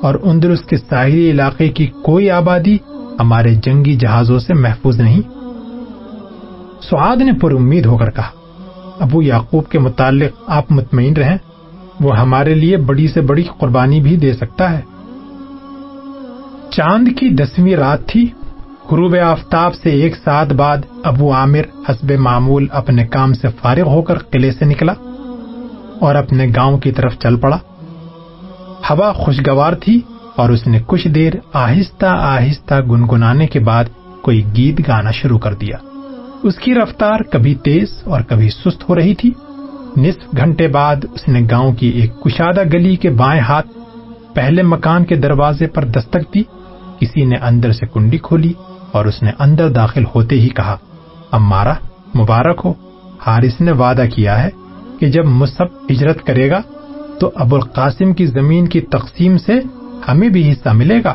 اور 0.02 0.14
اندر 0.22 0.54
کے 0.56 0.76
ساحلی 0.76 1.30
علاقے 1.30 1.68
کی 1.68 1.86
کوئی 1.86 2.30
آبادی 2.30 2.76
ہمارے 3.20 3.54
جنگی 3.54 3.96
جہازوں 3.96 4.38
سے 4.38 4.54
محفوظ 4.54 5.00
نہیں۔ 5.00 5.35
سعاد 6.90 7.16
نے 7.16 7.32
پر 7.32 7.52
امید 7.52 7.86
ہو 7.86 7.96
کر 7.96 8.10
کہا، 8.10 8.30
ابو 9.00 9.22
یعقوب 9.22 9.68
کے 9.68 9.78
متعلق 9.78 10.42
آپ 10.46 10.72
مطمئن 10.72 11.16
رہیں، 11.16 11.38
وہ 12.00 12.18
ہمارے 12.18 12.54
لیے 12.54 12.76
بڑی 12.76 13.08
سے 13.08 13.20
بڑی 13.20 13.42
قربانی 13.58 14.00
بھی 14.00 14.16
دے 14.16 14.32
سکتا 14.32 14.78
ہے۔ 14.78 14.80
چاند 16.70 17.08
کی 17.18 17.28
دسویں 17.28 17.76
رات 17.76 18.06
تھی، 18.06 18.26
غروب 18.90 19.16
آفتاب 19.24 19.74
سے 19.74 19.90
ایک 19.90 20.14
ساتھ 20.24 20.52
بعد 20.52 20.76
ابو 21.04 21.32
عامر 21.32 21.60
حسب 21.88 22.12
معمول 22.12 22.66
اپنے 22.72 23.06
کام 23.06 23.34
سے 23.34 23.48
فارغ 23.62 23.88
ہو 23.88 24.02
کر 24.02 24.18
قلعے 24.18 24.50
سے 24.50 24.64
نکلا 24.64 24.92
اور 26.00 26.14
اپنے 26.14 26.46
گاؤں 26.56 26.78
کی 26.78 26.92
طرف 26.92 27.18
چل 27.18 27.36
پڑا۔ 27.36 27.58
ہوا 28.90 29.12
خوشگوار 29.12 29.72
تھی 29.72 30.00
اور 30.36 30.48
اس 30.48 30.66
نے 30.66 30.78
کچھ 30.86 31.08
دیر 31.08 31.32
آہستہ 31.52 32.06
آہستہ 32.06 32.74
گنگنانے 32.90 33.46
کے 33.46 33.60
بعد 33.60 33.84
کوئی 34.22 34.44
گیت 34.56 34.88
گانا 34.88 35.10
شروع 35.10 35.38
کر 35.38 35.54
دیا۔ 35.54 35.76
اس 36.42 36.56
کی 36.56 36.74
رفتار 36.74 37.20
کبھی 37.20 37.54
تیز 37.54 37.88
اور 38.04 38.20
کبھی 38.20 38.50
سست 38.50 38.88
ہو 38.88 38.94
رہی 38.94 39.14
تھی۔ 39.14 39.30
نصف 39.96 40.36
گھنٹے 40.36 40.68
بعد 40.68 40.96
اس 41.14 41.28
نے 41.28 41.40
گاؤں 41.50 41.72
کی 41.72 41.88
ایک 41.88 42.20
کشادہ 42.20 42.62
گلی 42.72 42.96
کے 42.96 43.10
بائیں 43.10 43.40
ہاتھ 43.40 43.66
پہلے 44.34 44.62
مکان 44.62 45.04
کے 45.04 45.14
دروازے 45.14 45.66
پر 45.66 45.84
دستک 45.84 46.34
دی۔ 46.34 46.42
کسی 47.00 47.24
نے 47.24 47.36
اندر 47.36 47.72
سے 47.72 47.86
کنڈی 47.86 48.18
کھولی 48.18 48.52
اور 48.92 49.04
اس 49.04 49.22
نے 49.22 49.30
اندر 49.38 49.68
داخل 49.68 50.04
ہوتے 50.14 50.40
ہی 50.40 50.48
کہا 50.48 50.76
امارا 51.32 51.74
مبارک 52.18 52.60
ہو۔ 52.64 52.72
حارث 53.26 53.60
نے 53.60 53.72
وعدہ 53.72 54.04
کیا 54.14 54.42
ہے 54.42 54.50
کہ 55.00 55.06
جب 55.06 55.24
مصحف 55.24 55.90
ہجرت 55.90 56.26
کرے 56.26 56.50
گا 56.50 56.62
تو 57.20 57.30
ابو 57.34 57.56
القاسم 57.56 58.12
کی 58.12 58.26
زمین 58.26 58.66
کی 58.66 58.80
تقسیم 58.80 59.38
سے 59.38 59.52
ہمیں 60.08 60.28
بھی 60.28 60.52
حصہ 60.52 60.68
ملے 60.68 61.00
گا۔ 61.04 61.14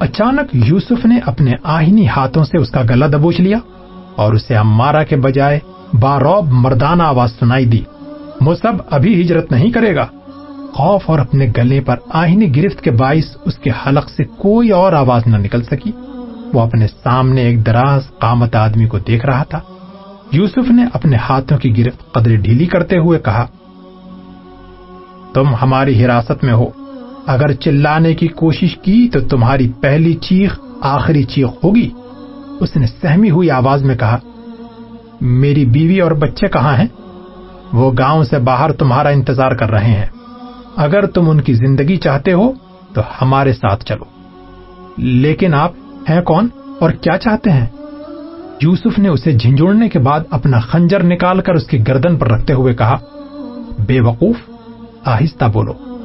اچانک 0.00 0.56
یوسف 0.66 1.06
نے 1.06 1.18
اپنے 1.26 1.52
آہنی 1.62 2.08
ہاتھوں 2.08 2.44
سے 2.44 2.58
اس 2.58 2.70
کا 2.70 2.82
گلا 2.90 3.06
دبوچ 3.06 3.40
لیا 3.40 3.58
اور 4.16 4.32
اسے 4.32 4.56
امارا 4.56 5.02
کے 5.02 5.16
بجائے 5.16 5.58
باروب 6.00 6.48
مردانہ 6.50 7.02
آواز 7.02 7.32
سنائی 7.38 7.64
دی۔ 7.64 7.80
مصب 8.40 8.72
ابھی 8.90 9.22
ہجرت 9.22 9.52
نہیں 9.52 9.70
کرے 9.70 9.96
گا۔ 9.96 10.06
خوف 10.72 11.02
اور 11.06 11.18
اپنے 11.18 11.52
گلے 11.56 11.80
پر 11.80 11.96
آہنی 12.12 12.56
گرفت 12.56 12.80
کے 12.80 12.90
باعث 12.90 13.36
اس 13.44 13.58
کے 13.58 13.70
حلق 13.70 14.10
سے 14.10 14.24
کوئی 14.24 14.70
اور 14.70 14.92
آواز 14.92 15.26
نہ 15.26 15.36
نکل 15.36 15.62
سکی۔ 15.62 15.92
وہ 16.54 16.60
اپنے 16.60 16.86
سامنے 16.88 17.40
ایک 17.40 17.66
دراز 17.66 18.02
قامت 18.18 18.56
آدمی 18.56 18.86
کو 18.86 18.98
دیکھ 18.98 19.26
رہا 19.26 19.42
تھا۔ 19.42 19.60
یوسف 20.32 20.70
نے 20.70 20.84
اپنے 20.92 21.16
ہاتھوں 21.16 21.58
کی 21.58 21.84
گرفت 21.84 22.12
قدر 22.12 22.36
ڈھیلی 22.36 22.66
کرتے 22.66 22.98
ہوئے 22.98 23.18
کہا، 23.18 23.46
تم 25.34 25.54
ہماری 25.62 26.04
حراست 26.04 26.44
میں 26.44 26.54
ہو۔ 26.54 26.85
اگر 27.26 27.52
چلانے 27.52 28.14
کی 28.14 28.28
کوشش 28.28 28.76
کی 28.76 29.08
تو 29.12 29.20
تمہاری 29.20 29.72
پہلی 29.80 30.14
چیخ 30.14 30.60
آخری 30.80 31.24
چیخ 31.24 31.48
ہوگی۔ 31.64 31.90
اس 32.60 32.76
نے 32.76 32.86
سہمی 32.86 33.30
ہوئی 33.30 33.50
آواز 33.50 33.82
میں 33.82 33.96
کہا، 33.96 34.18
میری 35.20 35.64
بیوی 35.64 36.00
اور 36.00 36.10
بچے 36.10 36.48
کہاں 36.48 36.76
ہیں؟ 36.76 36.86
وہ 37.72 37.92
گاؤں 37.98 38.24
سے 38.24 38.38
باہر 38.38 38.72
تمہارا 38.72 39.08
انتظار 39.08 39.50
کر 39.50 39.70
رہے 39.70 39.88
ہیں۔ 39.88 40.06
اگر 40.76 41.06
تم 41.06 41.30
ان 41.30 41.40
کی 41.40 41.54
زندگی 41.54 41.96
چاہتے 41.96 42.32
ہو 42.32 42.52
تو 42.92 43.02
ہمارے 43.20 43.52
ساتھ 43.52 43.84
چلو۔ 43.84 44.04
لیکن 44.96 45.54
آپ 45.54 45.72
ہیں 46.10 46.22
کون 46.22 46.48
اور 46.78 46.90
کیا 46.90 47.18
چاہتے 47.18 47.50
ہیں؟ 47.50 47.66
یوسف 48.62 48.98
نے 48.98 49.08
اسے 49.08 49.32
جھنجھوڑنے 49.32 49.88
کے 49.88 49.98
بعد 49.98 50.20
اپنا 50.30 50.60
خنجر 50.60 51.02
نکال 51.02 51.40
کر 51.40 51.54
اس 51.54 51.66
کی 51.66 51.88
گردن 51.88 52.16
پر 52.16 52.30
رکھتے 52.30 52.52
ہوئے 52.52 52.74
کہا، 52.74 52.96
بے 53.86 54.00
وقوف، 54.00 54.36
آہستہ 55.04 55.44
بولو۔ 55.52 55.95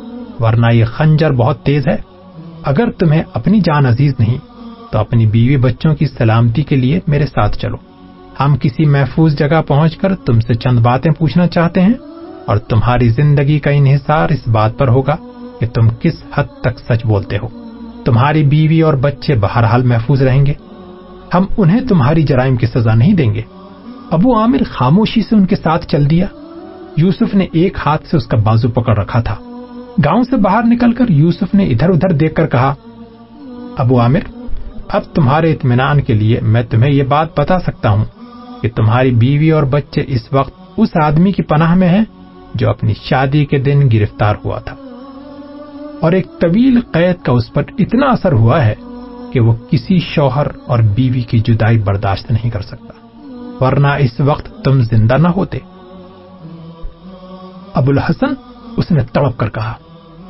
ورنہ 0.41 0.73
یہ 0.73 0.85
خنجر 0.85 1.31
بہت 1.31 1.63
تیز 1.63 1.87
ہے۔ 1.87 1.97
اگر 2.63 2.91
تمہیں 2.91 3.23
اپنی 3.33 3.59
جان 3.59 3.85
عزیز 3.85 4.13
نہیں، 4.19 4.37
تو 4.91 4.99
اپنی 4.99 5.25
بیوی 5.25 5.57
بچوں 5.57 5.95
کی 5.95 6.05
سلامتی 6.05 6.63
کے 6.63 6.75
لیے 6.75 6.99
میرے 7.07 7.25
ساتھ 7.25 7.57
چلو۔ 7.57 7.77
ہم 8.39 8.55
کسی 8.61 8.85
محفوظ 8.85 9.37
جگہ 9.37 9.61
پہنچ 9.67 9.97
کر 9.97 10.15
تم 10.15 10.39
سے 10.39 10.53
چند 10.53 10.79
باتیں 10.79 11.11
پوچھنا 11.11 11.47
چاہتے 11.47 11.81
ہیں 11.81 11.93
اور 12.45 12.57
تمہاری 12.57 13.09
زندگی 13.09 13.59
کا 13.59 13.71
انحصار 13.71 14.29
اس 14.29 14.47
بات 14.47 14.77
پر 14.77 14.87
ہوگا 14.87 15.15
کہ 15.59 15.67
تم 15.67 15.89
کس 15.89 16.23
حد 16.35 16.43
تک 16.61 16.79
سچ 16.79 17.05
بولتے 17.05 17.37
ہو۔ 17.37 17.47
تمہاری 18.05 18.43
بیوی 18.43 18.81
اور 18.81 18.93
بچے 18.93 19.35
بہرحال 19.35 19.83
محفوظ 19.83 20.21
رہیں 20.21 20.45
گے۔ 20.45 20.53
ہم 21.33 21.45
انہیں 21.57 21.81
تمہاری 21.87 22.23
جرائم 22.23 22.55
کی 22.55 22.65
سزا 22.65 22.95
نہیں 22.95 23.13
دیں 23.13 23.33
گے۔ 23.33 23.41
ابو 24.11 24.39
عامر 24.39 24.57
خاموشی 24.71 25.21
سے 25.21 25.35
ان 25.35 25.45
کے 25.45 25.55
ساتھ 25.55 25.87
چل 25.87 26.09
دیا۔ 26.09 26.25
یوسف 26.97 27.35
نے 27.35 27.47
ایک 27.51 27.77
ہاتھ 27.85 28.07
سے 28.07 28.17
اس 28.17 28.27
کا 28.27 28.37
بازو 28.37 28.69
پکڑ 28.69 28.97
رکھا 28.97 29.21
تھا۔ 29.21 29.35
گاؤں 29.97 30.23
سے 30.23 30.35
باہر 30.35 30.63
نکل 30.63 30.91
کر 30.91 31.05
یوسف 31.09 31.53
نے 31.53 31.65
ادھر 31.65 31.89
ادھر 31.89 32.11
دیکھ 32.11 32.35
کر 32.35 32.47
کہا، 32.47 32.73
ابو 33.77 33.99
عامر، 33.99 34.19
اب 34.87 35.01
تمہارے 35.15 35.53
اطمینان 35.53 36.01
کے 36.01 36.13
لیے 36.13 36.39
میں 36.41 36.63
تمہیں 36.63 36.91
یہ 36.91 37.03
بات 37.03 37.39
بتا 37.39 37.59
سکتا 37.59 37.89
ہوں 37.89 38.05
کہ 38.61 38.69
تمہاری 38.75 39.11
بیوی 39.11 39.51
اور 39.51 39.63
بچے 39.63 40.03
اس 40.07 40.33
وقت 40.33 40.53
اس 40.77 40.89
آدمی 41.03 41.31
کی 41.31 41.43
پناہ 41.43 41.75
میں 41.75 41.89
ہیں 41.89 42.05
جو 42.55 42.69
اپنی 42.69 42.93
شادی 42.93 43.45
کے 43.45 43.57
دن 43.57 43.89
گرفتار 43.93 44.35
ہوا 44.45 44.59
تھا۔ 44.59 44.75
اور 46.01 46.11
ایک 46.11 46.27
طویل 46.39 46.79
قید 46.91 47.15
کا 47.23 47.31
اس 47.31 47.53
پر 47.53 47.63
اتنا 47.79 48.05
اثر 48.05 48.33
ہوا 48.33 48.65
ہے 48.65 48.75
کہ 49.31 49.39
وہ 49.39 49.53
کسی 49.69 49.99
شوہر 49.99 50.47
اور 50.67 50.79
بیوی 50.79 51.21
کی 51.21 51.39
جدائی 51.39 51.77
برداشت 51.77 52.31
نہیں 52.31 52.49
کر 52.49 52.61
سکتا، 52.61 52.93
ورنہ 53.63 53.87
اس 53.87 54.19
وقت 54.19 54.63
تم 54.63 54.81
زندہ 54.81 55.17
نہ 55.17 55.27
ہوتے۔ 55.27 55.59
ابو 57.73 57.91
الحسن 57.91 58.50
اس 58.77 58.91
نے 58.91 59.03
تڑپ 59.13 59.37
کر 59.37 59.49
کہا، 59.49 59.73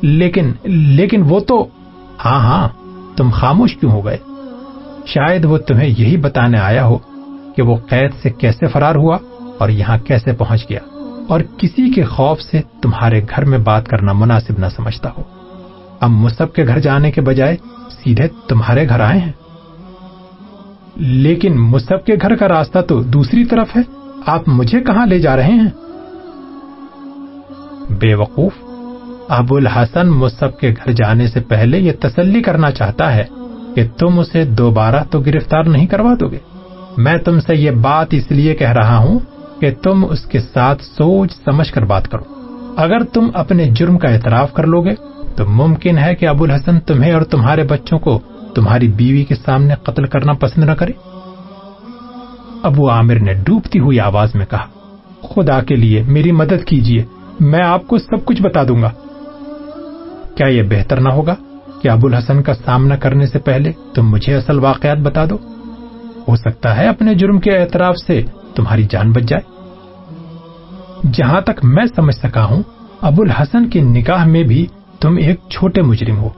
لیکن 0.02 0.52
لیکن 0.64 1.22
وہ 1.28 1.40
تو 1.40 1.66
ہاں 2.24 2.40
ہاں 2.40 2.68
تم 3.16 3.30
خاموش 3.30 3.76
کیوں 3.76 3.92
ہو 3.92 4.04
گئے؟ 4.04 4.16
شاید 5.06 5.44
وہ 5.44 5.58
تمہیں 5.58 5.88
یہی 5.98 6.16
بتانے 6.16 6.58
آیا 6.58 6.84
ہو 6.84 6.98
کہ 7.56 7.62
وہ 7.62 7.76
قید 7.76 8.10
سے 8.22 8.30
کیسے 8.30 8.66
فرار 8.66 8.94
ہوا 8.94 9.18
اور 9.58 9.68
یہاں 9.68 9.98
کیسے 9.98 10.32
پہنچ 10.32 10.70
گیا۔ 10.70 10.78
اور 11.28 11.40
کسی 11.58 11.92
کے 11.92 12.04
خوف 12.04 12.40
سے 12.40 12.60
تمہارے 12.82 13.20
گھر 13.36 13.44
میں 13.44 13.58
بات 13.58 13.88
کرنا 13.88 14.12
مناسب 14.12 14.58
نہ 14.58 14.66
سمجھتا 14.76 15.08
ہو۔ 15.18 15.22
اب 16.00 16.10
مصب 16.10 16.52
کے 16.52 16.66
گھر 16.66 16.78
جانے 16.78 17.10
کے 17.10 17.20
بجائے 17.20 17.56
سیدھے 17.90 18.28
تمہارے 18.48 18.88
گھر 18.88 19.00
آئے 19.00 19.18
ہیں۔ 19.18 19.32
لیکن 20.96 21.60
مصب 21.60 22.04
کے 22.04 22.14
گھر 22.22 22.36
کا 22.36 22.48
راستہ 22.48 22.78
تو 22.78 23.02
دوسری 23.02 23.44
طرف 23.44 23.76
ہے۔ 23.76 23.82
آپ 24.26 24.42
مجھے 24.46 24.80
کہاں 24.80 25.06
لے 25.06 25.18
جا 25.18 25.36
رہے 25.36 25.52
ہیں؟ 25.52 25.70
بے 27.90 28.14
وقوف۔ 28.14 28.52
ابو 29.28 29.56
الحسن 29.56 30.08
مصب 30.08 30.58
کے 30.58 30.70
گھر 30.70 30.92
جانے 30.92 31.26
سے 31.28 31.40
پہلے 31.40 31.78
یہ 31.78 31.92
تسلی 32.00 32.42
کرنا 32.42 32.70
چاہتا 32.70 33.14
ہے 33.14 33.24
کہ 33.74 33.88
تم 33.98 34.18
اسے 34.18 34.44
دوبارہ 34.44 35.04
تو 35.10 35.20
گرفتار 35.20 35.64
نہیں 35.64 35.86
کروا 35.86 36.14
دو 36.20 36.28
گے۔ 36.28 36.38
میں 36.96 37.16
تم 37.16 37.40
سے 37.40 37.56
یہ 37.56 37.70
بات 37.70 38.06
اس 38.10 38.30
لیے 38.30 38.54
کہہ 38.54 38.72
رہا 38.72 38.98
ہوں 38.98 39.18
کہ 39.60 39.70
تم 39.82 40.06
اس 40.10 40.20
کے 40.20 40.40
ساتھ 40.40 40.82
سوچ 40.82 41.32
سمجھ 41.44 41.72
کر 41.72 41.84
بات 41.84 42.08
کرو۔ 42.08 42.22
اگر 42.76 43.02
تم 43.02 43.30
اپنے 43.34 43.70
جرم 43.70 43.98
کا 43.98 44.08
اعتراف 44.08 44.52
کر 44.52 44.66
لو 44.66 44.82
گے 44.82 44.94
تو 45.36 45.48
ممکن 45.48 45.98
ہے 45.98 46.14
کہ 46.14 46.28
ابو 46.28 46.44
الحسن 46.44 46.80
تمہیں 46.80 47.12
اور 47.12 47.22
تمہارے 47.22 47.62
بچوں 47.62 47.98
کو 47.98 48.20
تمہاری 48.54 48.88
بیوی 48.88 49.24
کے 49.24 49.34
سامنے 49.34 49.74
قتل 49.82 50.06
کرنا 50.06 50.32
پسند 50.32 50.64
نہ 50.64 50.72
کرے۔ 50.72 50.92
ابو 52.62 52.90
عامر 52.90 53.14
نے 53.14 53.34
ڈوبتی 53.34 53.78
ہوئی 53.78 54.00
آواز 54.00 54.34
میں 54.34 54.46
کہا، 54.46 54.66
خدا 55.22 55.60
کے 55.60 55.76
لیے 55.76 56.02
میری 56.02 56.32
مدد 56.32 56.64
کیجیے 56.66 57.04
میں 57.40 57.62
آپ 57.62 57.86
کو 57.86 57.98
سب 57.98 58.24
کچھ 58.24 58.42
بتا 58.42 58.62
دوں 58.68 58.82
گا۔ 58.82 58.90
کیا 60.34 60.46
یہ 60.46 60.62
بہتر 60.62 61.00
نہ 61.00 61.08
ہوگا 61.08 61.34
کہ 61.82 61.88
ابو 61.88 62.06
الحسن 62.06 62.42
کا 62.42 62.54
سامنا 62.54 62.96
کرنے 62.96 63.26
سے 63.26 63.38
پہلے 63.38 63.72
تم 63.94 64.10
مجھے 64.10 64.34
اصل 64.34 64.58
واقعات 64.58 64.98
بتا 64.98 65.24
دو؟ 65.24 65.38
ہو 66.28 66.36
سکتا 66.36 66.76
ہے 66.76 66.88
اپنے 66.88 67.14
جرم 67.14 67.40
کے 67.40 67.58
اعتراف 67.58 67.96
سے 67.96 68.22
تمہاری 68.54 68.86
جان 68.90 69.12
بچ 69.12 69.22
جائے۔ 69.22 69.52
جہاں 71.12 71.40
تک 71.40 71.64
میں 71.64 71.84
سمجھ 71.96 72.14
سکا 72.14 72.44
ہوں، 72.44 72.62
ابو 73.00 73.22
الحسن 73.22 73.68
کی 73.68 73.80
نکاح 73.80 74.24
میں 74.24 74.42
بھی 74.42 74.66
تم 75.00 75.16
ایک 75.16 75.40
چھوٹے 75.50 75.82
مجرم 75.82 76.18
ہو، 76.18 76.28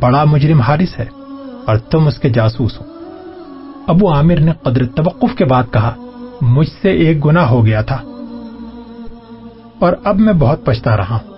بڑا 0.00 0.24
مجرم 0.24 0.60
حارث 0.60 0.98
ہے، 0.98 1.04
اور 1.66 1.76
تم 1.76 2.06
اس 2.06 2.18
کے 2.18 2.28
جاسوس 2.28 2.80
ہو۔ 2.80 2.84
ابو 3.86 4.12
عامر 4.12 4.36
نے 4.36 4.52
قدر 4.62 4.86
توقف 4.86 5.36
کے 5.36 5.44
بعد 5.44 5.62
کہا، 5.72 5.94
مجھ 6.40 6.68
سے 6.82 6.90
ایک 6.90 7.24
گنا 7.24 7.48
ہو 7.48 7.66
گیا 7.66 7.82
تھا۔ 7.82 8.02
اور 9.78 9.92
اب 10.04 10.18
میں 10.18 10.32
بہت 10.32 10.64
پچھتا 10.64 10.96
رہا۔ 10.96 11.18
ہوں 11.18 11.34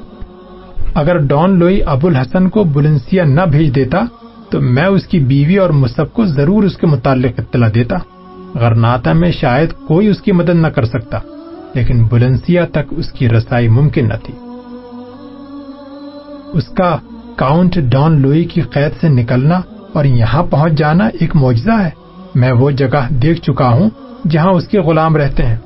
اگر 0.94 1.18
ڈان 1.18 1.58
لوئی 1.58 1.82
ابو 1.82 2.08
الحسن 2.08 2.48
کو 2.48 2.64
بلنسیا 2.64 3.24
نہ 3.24 3.40
بھیج 3.50 3.74
دیتا، 3.74 3.98
تو 4.50 4.60
میں 4.60 4.86
اس 4.86 5.06
کی 5.06 5.18
بیوی 5.18 5.56
اور 5.56 5.70
مصب 5.70 6.12
کو 6.12 6.26
ضرور 6.26 6.62
اس 6.62 6.76
کے 6.76 6.86
متعلق 6.86 7.32
اطلاع 7.38 7.68
دیتا۔ 7.74 7.96
غرناتا 8.54 9.12
میں 9.12 9.32
شاید 9.32 9.72
کوئی 9.72 10.06
اس 10.06 10.20
کی 10.20 10.32
مدد 10.32 10.54
نہ 10.54 10.66
کر 10.66 10.84
سکتا، 10.84 11.18
لیکن 11.74 12.04
بلنسیا 12.04 12.64
تک 12.64 12.94
اس 12.96 13.12
کی 13.12 13.28
رسائی 13.28 13.68
ممکن 13.68 14.08
نہ 14.08 14.14
تھی۔ 14.24 14.34
اس 16.52 16.68
کا 16.68 16.96
کاؤنٹ 17.36 17.74
ڈان 17.74 18.20
لوئی 18.20 18.44
کی 18.44 18.60
قید 18.60 19.00
سے 19.00 19.08
نکلنا 19.08 19.60
اور 19.92 20.04
یہاں 20.04 20.42
پہنچ 20.42 20.72
جانا 20.72 21.06
ایک 21.20 21.36
معجزہ 21.36 21.82
ہے۔ 21.82 21.90
میں 22.34 22.52
وہ 22.52 22.70
جگہ 22.70 23.12
دیکھ 23.12 23.40
چکا 23.40 23.68
ہوں 23.68 23.90
جہاں 24.30 24.52
اس 24.52 24.68
کے 24.68 24.80
غلام 24.80 25.16
رہتے 25.16 25.46
ہیں۔ 25.46 25.56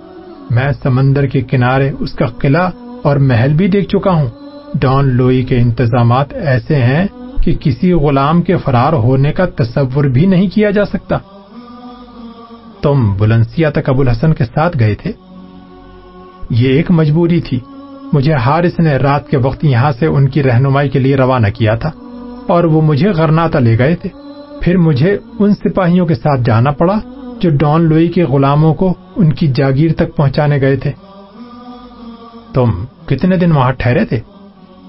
میں 0.50 0.72
سمندر 0.82 1.26
کے 1.26 1.40
کنارے 1.40 1.90
اس 1.98 2.12
کا 2.12 2.26
قلعہ 2.26 2.70
اور 3.02 3.16
محل 3.16 3.52
بھی 3.52 3.68
دیکھ 3.68 3.88
چکا 3.88 4.10
ہوں۔ 4.10 4.28
ڈان 4.74 5.08
لوئی 5.08 5.42
کے 5.42 5.58
انتظامات 5.58 6.34
ایسے 6.34 6.76
ہیں 6.76 7.06
کہ 7.42 7.54
کسی 7.60 7.92
غلام 7.92 8.42
کے 8.42 8.56
فرار 8.56 8.92
ہونے 8.92 9.32
کا 9.32 9.46
تصور 9.46 10.04
بھی 10.04 10.26
نہیں 10.26 10.48
کیا 10.48 10.70
جا 10.70 10.84
سکتا۔ 10.84 11.18
تم 12.82 13.16
بلنسیا 13.16 13.70
تک 13.70 13.88
ابو 13.88 14.00
الحسن 14.00 14.34
کے 14.34 14.44
ساتھ 14.44 14.76
گئے 14.80 14.94
تھے؟ 14.94 15.12
یہ 16.50 16.68
ایک 16.68 16.90
مجبوری 16.90 17.40
تھی۔ 17.40 17.60
مجھے 18.12 18.34
حارث 18.34 18.78
نے 18.78 18.96
رات 18.96 19.28
کے 19.28 19.36
وقت 19.36 19.64
یہاں 19.64 19.92
سے 19.98 20.06
ان 20.06 20.28
کی 20.28 20.42
رہنمائی 20.42 20.88
کے 20.88 20.98
لیے 20.98 21.16
روانہ 21.16 21.46
کیا 21.54 21.74
تھا 21.74 21.90
اور 22.48 22.64
وہ 22.64 22.80
مجھے 22.80 23.08
غرناتا 23.10 23.58
لے 23.58 23.78
گئے 23.78 23.96
تھے۔ 23.96 24.10
پھر 24.60 24.76
مجھے 24.76 25.18
ان 25.38 25.54
سپاہیوں 25.54 26.06
کے 26.06 26.14
ساتھ 26.14 26.40
جانا 26.44 26.70
پڑا 26.70 26.98
جو 27.40 27.50
ڈان 27.50 27.82
لوئی 27.82 28.08
کے 28.08 28.24
غلاموں 28.24 28.74
کو 28.74 28.94
ان 29.16 29.32
کی 29.32 29.48
جاگیر 29.48 29.92
تک 29.92 30.16
پہنچانے 30.16 30.60
گئے 30.60 30.76
تھے۔ 30.76 30.92
تم 32.54 32.70
کتنے 33.06 33.36
دن 33.36 33.52
وہاں 33.52 33.72
ٹھہرے 33.72 34.04
تھے؟ 34.04 34.20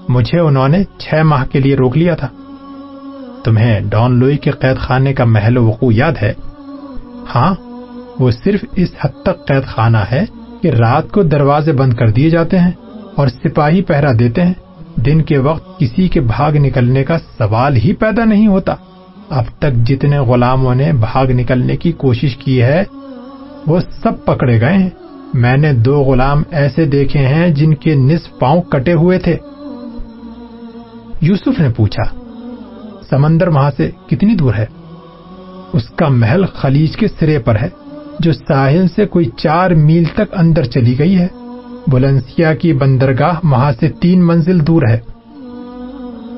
مجھے 0.08 0.38
انہوں 0.38 0.68
نے 0.68 0.84
چھ 0.98 1.14
ماہ 1.22 1.44
کے 1.44 1.60
لیے 1.60 1.76
روک 1.76 1.96
لیا 1.96 2.14
تھا۔ 2.14 2.28
تمہیں 3.44 3.80
ڈان 3.80 4.12
لوئی 4.18 4.36
کے 4.36 4.50
قید 4.50 4.76
خانے 4.78 5.14
کا 5.14 5.24
محل 5.24 5.56
وقوع 5.56 5.92
یاد 5.94 6.12
ہے؟ 6.22 6.32
ہاں 7.34 7.54
وہ 8.18 8.30
صرف 8.30 8.64
اس 8.76 8.88
حد 9.00 9.22
تک 9.22 9.46
قید 9.46 9.64
خانہ 9.66 9.98
ہے 10.12 10.24
کہ 10.62 10.68
رات 10.68 11.10
کو 11.10 11.22
دروازے 11.22 11.72
بند 11.72 11.94
کر 11.94 12.10
دیے 12.10 12.30
جاتے 12.30 12.58
ہیں 12.58 12.72
اور 13.14 13.28
سپاہی 13.28 13.82
پہرا 13.82 14.12
دیتے 14.18 14.44
ہیں۔ 14.44 14.54
دن 14.96 15.22
کے 15.22 15.38
وقت 15.38 15.78
کسی 15.78 16.08
کے 16.08 16.20
بھاگ 16.20 16.52
نکلنے 16.52 17.04
کا 17.04 17.18
سوال 17.18 17.76
ہی 17.76 17.92
پیدا 17.92 18.24
نہیں 18.24 18.46
ہوتا۔ 18.46 18.74
اب 19.30 19.44
تک 19.58 19.72
جتنے 19.86 20.18
غلاموں 20.18 20.74
نے 20.74 20.92
بھاگ 20.92 21.26
نکلنے 21.26 21.76
کی 21.76 21.92
کوشش 21.92 22.36
کی 22.36 22.62
ہے، 22.62 22.84
وہ 23.66 23.80
سب 24.02 24.24
پکڑے 24.24 24.60
گئے 24.60 24.72
ہیں۔ 24.72 24.90
میں 25.34 25.56
نے 25.56 25.72
دو 25.72 26.00
غلام 26.00 26.42
ایسے 26.50 26.84
دیکھے 26.84 27.20
ہیں 27.20 27.48
جن 27.48 27.74
کے 27.74 27.94
نصف 27.94 28.38
پاؤں 28.38 28.62
کٹے 28.62 28.92
ہوئے 28.92 29.18
تھے۔ 29.18 29.36
یوسف 31.20 31.58
نے 31.58 31.68
پوچھا، 31.76 32.02
سمندر 33.10 33.48
وہاں 33.48 33.70
سے 33.76 33.90
کتنی 34.06 34.34
دور 34.34 34.54
ہے؟ 34.54 34.66
اس 35.72 35.88
کا 35.88 36.08
محل 36.08 36.46
خلیج 36.46 36.96
کے 36.96 37.08
سرے 37.20 37.38
پر 37.38 37.56
ہے، 37.62 37.68
جو 38.20 38.32
ساحل 38.32 38.88
سے 38.88 39.06
کوئی 39.06 39.24
چار 39.36 39.70
میل 39.70 40.04
تک 40.04 40.34
اندر 40.36 40.64
چلی 40.64 40.98
گئی 40.98 41.18
ہے۔ 41.18 41.28
بلنسیا 41.86 42.54
کی 42.54 42.72
بندرگاہ 42.72 43.46
وہاں 43.46 43.72
سے 43.80 43.88
تین 43.88 44.26
منزل 44.26 44.66
دور 44.66 44.82
ہے۔ 44.88 44.98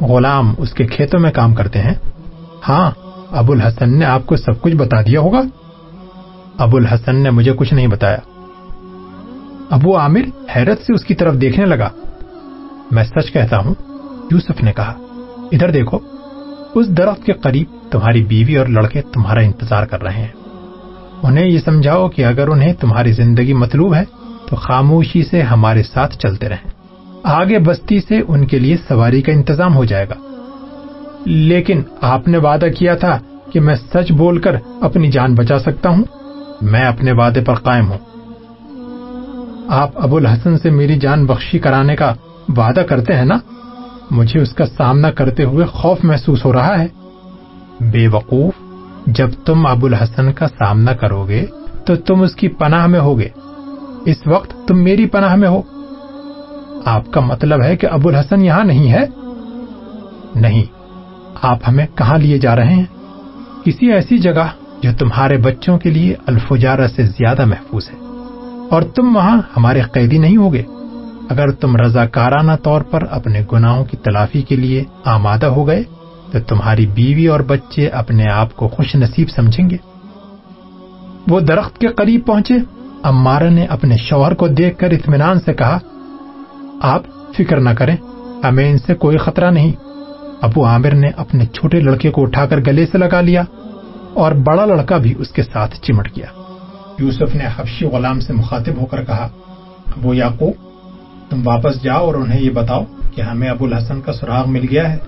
غلام 0.00 0.54
اس 0.58 0.72
کے 0.72 0.86
کھیتوں 0.86 1.20
میں 1.20 1.32
کام 1.32 1.54
کرتے 1.54 1.78
ہیں۔ 1.78 1.94
ہاں 2.68 2.90
ابو 3.30 3.52
الحسن 3.52 3.98
نے 3.98 4.04
آپ 4.04 4.26
کو 4.26 4.36
سب 4.36 4.60
کچھ 4.60 4.74
بتا 4.74 5.02
دیا 5.02 5.20
ہوگا۔ 5.20 5.40
ابو 6.58 6.76
الحسن 6.76 7.16
نے 7.16 7.30
مجھے 7.30 7.52
کچھ 7.56 7.74
نہیں 7.74 7.86
بتایا۔ 7.86 8.18
ابو 9.70 9.98
عامر 9.98 10.20
حیرت 10.56 10.78
سے 10.82 10.94
اس 10.94 11.04
کی 11.04 11.14
طرف 11.14 11.34
دیکھنے 11.34 11.66
لگا۔ 11.66 11.88
میں 12.90 13.04
سچ 13.04 13.32
کہتا 13.32 13.58
ہوں، 13.58 13.74
یوسف 14.30 14.62
نے 14.62 14.72
کہا، 14.72 14.94
ادھر 15.52 15.70
دیکھو، 15.70 15.98
اس 16.74 16.88
درخت 16.88 17.26
کے 17.26 17.32
قریب 17.32 17.92
تمہاری 17.92 18.24
بیوی 18.24 18.56
اور 18.56 18.66
لڑکے 18.66 19.02
تمہارا 19.02 19.40
انتظار 19.40 19.86
کر 19.86 20.02
رہے 20.02 20.20
ہیں۔ 20.20 20.28
انہیں 21.22 21.46
یہ 21.46 21.58
سمجھاؤ 21.58 22.08
کہ 22.08 22.24
اگر 22.24 22.48
انہیں 22.48 22.72
تمہاری 22.72 23.12
زندگی 23.12 23.52
مطلوب 23.52 23.94
ہے، 23.94 24.04
تو 24.48 24.56
خاموشی 24.56 25.22
سے 25.22 25.42
ہمارے 25.42 25.82
ساتھ 25.82 26.18
چلتے 26.18 26.48
رہیں۔ 26.48 26.70
آگے 27.22 27.58
بستی 27.58 28.00
سے 28.00 28.20
ان 28.28 28.46
کے 28.46 28.58
لیے 28.58 28.76
سواری 28.88 29.22
کا 29.22 29.32
انتظام 29.32 29.76
ہو 29.76 29.84
جائے 29.84 30.08
گا۔ 30.08 30.27
لیکن 31.24 31.82
آپ 32.00 32.28
نے 32.28 32.38
وعدہ 32.38 32.66
کیا 32.78 32.94
تھا 32.94 33.18
کہ 33.52 33.60
میں 33.60 33.74
سچ 33.74 34.12
بول 34.12 34.38
کر 34.38 34.56
اپنی 34.80 35.10
جان 35.10 35.34
بچا 35.34 35.58
سکتا 35.58 35.88
ہوں؟ 35.88 36.02
میں 36.62 36.84
اپنے 36.84 37.12
وعدے 37.12 37.40
پر 37.40 37.54
قائم 37.54 37.90
ہوں۔ 37.90 37.98
آپ 39.68 39.90
ابو 39.94 40.16
الحسن 40.16 40.58
سے 40.58 40.70
میری 40.70 40.98
جان 40.98 41.26
بخشی 41.26 41.58
کرانے 41.58 41.96
کا 41.96 42.14
وعدہ 42.56 42.80
کرتے 42.80 43.14
ہیں 43.14 43.24
نا؟ 43.24 43.38
مجھے 44.10 44.40
اس 44.40 44.52
کا 44.52 44.66
سامنا 44.66 45.10
کرتے 45.10 45.44
ہوئے 45.44 45.66
خوف 45.66 45.98
محسوس 46.02 46.44
ہو 46.44 46.52
رہا 46.52 46.78
ہے۔ 46.78 46.86
بے 47.80 48.08
وقوف، 48.08 48.52
جب 49.06 49.28
تم 49.44 49.66
ابو 49.66 49.86
الحسن 49.86 50.32
کا 50.32 50.48
سامنا 50.48 50.92
کرو 50.92 51.28
گے 51.28 51.46
تو 51.86 51.96
تم 51.96 52.22
اس 52.22 52.36
کی 52.36 52.48
پناہ 52.48 52.86
میں 52.86 53.00
ہوگے۔ 53.00 53.28
اس 54.04 54.16
وقت 54.26 54.68
تم 54.68 54.84
میری 54.84 55.06
پناہ 55.06 55.36
میں 55.36 55.48
ہو۔ 55.48 55.62
آپ 56.84 57.12
کا 57.12 57.20
مطلب 57.20 57.62
ہے 57.62 57.76
کہ 57.76 57.86
ابو 57.90 58.08
الحسن 58.08 58.44
یہاں 58.44 58.64
نہیں 58.64 58.92
ہے؟ 58.92 59.06
نہیں۔ 60.34 60.77
آپ 61.42 61.58
ہمیں 61.68 61.86
کہاں 61.94 62.18
لیے 62.18 62.38
جا 62.38 62.56
رہے 62.56 62.74
ہیں؟ 62.74 62.84
کسی 63.64 63.92
ایسی 63.92 64.18
جگہ 64.18 64.48
جو 64.82 64.90
تمہارے 64.98 65.38
بچوں 65.38 65.78
کے 65.78 65.90
لیے 65.90 66.14
الفجارہ 66.26 66.88
سے 66.88 67.06
زیادہ 67.06 67.44
محفوظ 67.44 67.90
ہے۔ 67.90 67.96
اور 68.70 68.82
تم 68.82 69.16
وہاں 69.16 69.40
ہمارے 69.56 69.80
قیدی 69.80 70.18
نہیں 70.18 70.36
ہوگے۔ 70.36 70.62
اگر 71.28 71.50
تم 71.50 71.76
رضاکارانہ 71.76 72.52
طور 72.62 72.80
پر 72.80 73.02
اپنے 73.10 73.42
گناہوں 73.52 73.84
کی 73.84 73.96
تلافی 73.96 74.42
کے 74.42 74.56
لیے 74.56 74.84
آمادہ 75.04 75.46
ہو 75.46 75.66
گئے، 75.66 75.82
تو 76.32 76.40
تمہاری 76.40 76.86
بیوی 76.86 77.26
اور 77.26 77.40
بچے 77.40 77.88
اپنے 77.88 78.28
آپ 78.28 78.56
کو 78.56 78.68
خوش 78.68 78.96
نصیب 78.96 79.30
سمجھیں 79.30 79.70
گے۔ 79.70 79.76
وہ 81.28 81.40
درخت 81.40 81.78
کے 81.78 81.88
قریب 81.88 82.26
پہنچے۔ 82.26 82.54
امارا 83.02 83.48
نے 83.48 83.64
اپنے 83.64 83.96
شوہر 83.96 84.34
کو 84.34 84.48
دیکھ 84.48 84.78
کر 84.78 84.90
اطمینان 84.90 85.40
سے 85.40 85.54
کہا، 85.54 85.78
آپ 86.82 87.02
فکر 87.36 87.60
نہ 87.60 87.70
کریں، 87.70 87.96
ہمیں 88.44 88.70
ان 88.70 88.78
سے 88.78 88.94
کوئی 88.94 89.18
خطرہ 89.18 89.50
نہیں۔ 89.50 89.72
ابو 90.42 90.66
عامر 90.66 90.94
نے 90.94 91.10
اپنے 91.16 91.46
چھوٹے 91.46 91.80
لڑکے 91.80 92.10
کو 92.10 92.22
اٹھا 92.22 92.46
کر 92.46 92.60
گلے 92.60 92.86
سے 92.86 92.98
لگا 92.98 93.20
لیا 93.20 93.42
اور 94.14 94.32
بڑا 94.32 94.64
لڑکا 94.64 94.96
بھی 94.96 95.14
اس 95.18 95.28
کے 95.28 95.42
ساتھ 95.42 95.76
چمٹ 95.80 96.16
گیا۔ 96.16 96.26
یوسف 96.98 97.34
نے 97.34 97.44
حفشی 97.56 97.86
غلام 97.86 98.20
سے 98.20 98.32
مخاطب 98.32 98.80
ہو 98.80 98.86
کر 98.86 99.04
کہا، 99.04 99.28
ابو 99.86 100.14
یعقوب، 100.14 100.52
تم 101.30 101.48
واپس 101.48 101.82
جاؤ 101.82 102.06
اور 102.06 102.14
انہیں 102.14 102.40
یہ 102.40 102.50
بتاؤ 102.50 102.84
کہ 103.14 103.22
ہمیں 103.22 103.48
ابو 103.48 103.64
الحسن 103.64 104.00
کا 104.00 104.12
سراغ 104.12 104.50
مل 104.50 104.66
گیا 104.70 104.92
ہے 104.92 104.98